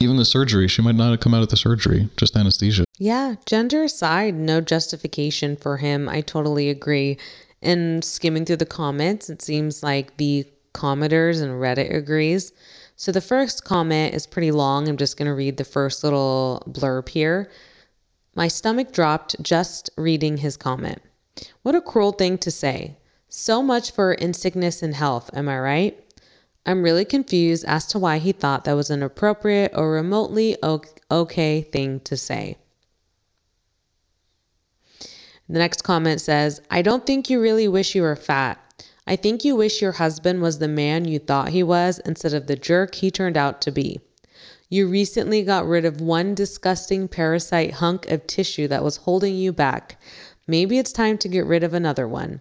even 0.01 0.17
the 0.17 0.25
surgery, 0.25 0.67
she 0.67 0.83
might 0.83 0.95
not 0.95 1.11
have 1.11 1.21
come 1.21 1.35
out 1.35 1.43
of 1.43 1.51
the 1.51 1.57
surgery, 1.57 2.09
just 2.17 2.37
anesthesia. 2.37 2.85
Yeah, 2.99 3.35
gender 3.45 3.85
aside, 3.85 4.35
no 4.35 4.61
justification 4.61 5.57
for 5.57 5.77
him. 5.77 6.09
I 6.09 6.23
totally 6.23 6.71
agree. 6.71 7.19
And 7.65 8.05
skimming 8.05 8.45
through 8.45 8.59
the 8.59 8.67
comments, 8.67 9.31
it 9.31 9.41
seems 9.41 9.83
like 9.83 10.17
the 10.19 10.47
commenters 10.75 11.41
and 11.41 11.53
Reddit 11.53 11.95
agrees. 11.95 12.53
So 12.97 13.11
the 13.11 13.21
first 13.21 13.65
comment 13.65 14.15
is 14.15 14.27
pretty 14.27 14.51
long. 14.51 14.87
I'm 14.87 14.99
just 14.99 15.17
going 15.17 15.27
to 15.27 15.35
read 15.35 15.57
the 15.57 15.65
first 15.65 16.05
little 16.05 16.63
blurb 16.69 17.09
here. 17.09 17.51
My 18.37 18.49
stomach 18.49 18.93
dropped 18.93 19.43
just 19.43 19.89
reading 19.97 20.37
his 20.37 20.57
comment. 20.57 21.01
What 21.63 21.75
a 21.75 21.81
cruel 21.81 22.13
thing 22.13 22.37
to 22.39 22.51
say. 22.51 22.99
So 23.29 23.63
much 23.63 23.93
for 23.93 24.13
in 24.13 24.35
sickness 24.35 24.83
and 24.83 24.95
health, 24.95 25.31
am 25.33 25.49
I 25.49 25.59
right? 25.59 26.01
I'm 26.67 26.83
really 26.83 27.05
confused 27.05 27.65
as 27.67 27.87
to 27.89 27.99
why 27.99 28.19
he 28.19 28.33
thought 28.33 28.65
that 28.65 28.77
was 28.77 28.91
an 28.91 29.03
appropriate 29.03 29.73
or 29.75 29.91
remotely 29.91 30.57
okay 31.11 31.63
thing 31.63 32.01
to 32.01 32.17
say. 32.17 32.59
The 35.49 35.59
next 35.59 35.83
comment 35.83 36.21
says, 36.21 36.61
I 36.71 36.81
don't 36.81 37.05
think 37.05 37.29
you 37.29 37.41
really 37.41 37.69
wish 37.69 37.95
you 37.95 38.03
were 38.03 38.17
fat. 38.17 38.59
I 39.07 39.17
think 39.17 39.45
you 39.45 39.55
wish 39.55 39.83
your 39.83 39.93
husband 39.93 40.41
was 40.41 40.59
the 40.59 40.69
man 40.69 41.05
you 41.05 41.19
thought 41.19 41.51
he 41.51 41.63
was 41.63 41.99
instead 42.07 42.33
of 42.33 42.47
the 42.47 42.57
jerk 42.57 42.95
he 42.95 43.11
turned 43.11 43.37
out 43.37 43.61
to 43.63 43.71
be. 43.71 44.01
You 44.71 44.89
recently 44.89 45.43
got 45.43 45.67
rid 45.67 45.85
of 45.85 46.01
one 46.01 46.35
disgusting 46.35 47.07
parasite 47.09 47.73
hunk 47.73 48.11
of 48.11 48.27
tissue 48.27 48.67
that 48.69 48.83
was 48.83 48.97
holding 48.97 49.37
you 49.37 49.53
back. 49.53 50.01
Maybe 50.47 50.79
it's 50.79 50.93
time 50.93 51.19
to 51.19 51.29
get 51.29 51.45
rid 51.45 51.63
of 51.63 51.75
another 51.75 52.09
one. 52.09 52.41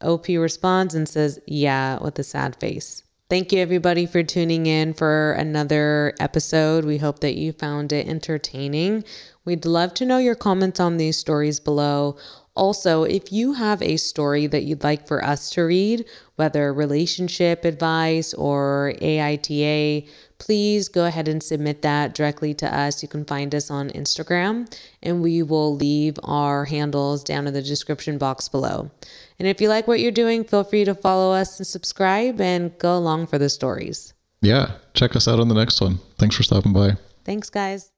OP 0.00 0.26
responds 0.26 0.94
and 0.96 1.08
says, 1.08 1.38
Yeah, 1.46 2.02
with 2.02 2.18
a 2.18 2.24
sad 2.24 2.56
face. 2.56 3.04
Thank 3.32 3.50
you, 3.50 3.60
everybody, 3.60 4.04
for 4.04 4.22
tuning 4.22 4.66
in 4.66 4.92
for 4.92 5.32
another 5.32 6.12
episode. 6.20 6.84
We 6.84 6.98
hope 6.98 7.20
that 7.20 7.34
you 7.34 7.54
found 7.54 7.90
it 7.90 8.06
entertaining. 8.06 9.04
We'd 9.46 9.64
love 9.64 9.94
to 9.94 10.04
know 10.04 10.18
your 10.18 10.34
comments 10.34 10.80
on 10.80 10.98
these 10.98 11.16
stories 11.16 11.58
below. 11.58 12.18
Also, 12.54 13.04
if 13.04 13.32
you 13.32 13.54
have 13.54 13.80
a 13.80 13.96
story 13.96 14.46
that 14.48 14.64
you'd 14.64 14.84
like 14.84 15.08
for 15.08 15.24
us 15.24 15.48
to 15.52 15.62
read, 15.62 16.04
whether 16.36 16.74
relationship 16.74 17.64
advice 17.64 18.34
or 18.34 18.92
AITA, 19.00 20.06
please 20.42 20.88
go 20.88 21.04
ahead 21.04 21.28
and 21.28 21.40
submit 21.40 21.82
that 21.82 22.14
directly 22.14 22.52
to 22.52 22.76
us. 22.76 23.00
You 23.00 23.08
can 23.08 23.24
find 23.24 23.54
us 23.54 23.70
on 23.70 23.90
Instagram, 23.90 24.68
and 25.00 25.22
we 25.22 25.40
will 25.44 25.76
leave 25.76 26.18
our 26.24 26.64
handles 26.64 27.22
down 27.22 27.46
in 27.46 27.54
the 27.54 27.62
description 27.62 28.18
box 28.18 28.48
below. 28.48 28.90
And 29.38 29.46
if 29.46 29.60
you 29.60 29.68
like 29.68 29.86
what 29.86 30.00
you're 30.00 30.10
doing, 30.10 30.42
feel 30.42 30.64
free 30.64 30.84
to 30.84 30.96
follow 30.96 31.32
us 31.32 31.58
and 31.58 31.66
subscribe 31.66 32.40
and 32.40 32.76
go 32.78 32.96
along 32.98 33.28
for 33.28 33.38
the 33.38 33.48
stories. 33.48 34.14
Yeah, 34.40 34.72
check 34.94 35.14
us 35.14 35.28
out 35.28 35.38
on 35.38 35.46
the 35.46 35.54
next 35.54 35.80
one. 35.80 36.00
Thanks 36.18 36.34
for 36.34 36.42
stopping 36.42 36.72
by. 36.72 36.96
Thanks, 37.24 37.48
guys. 37.48 37.91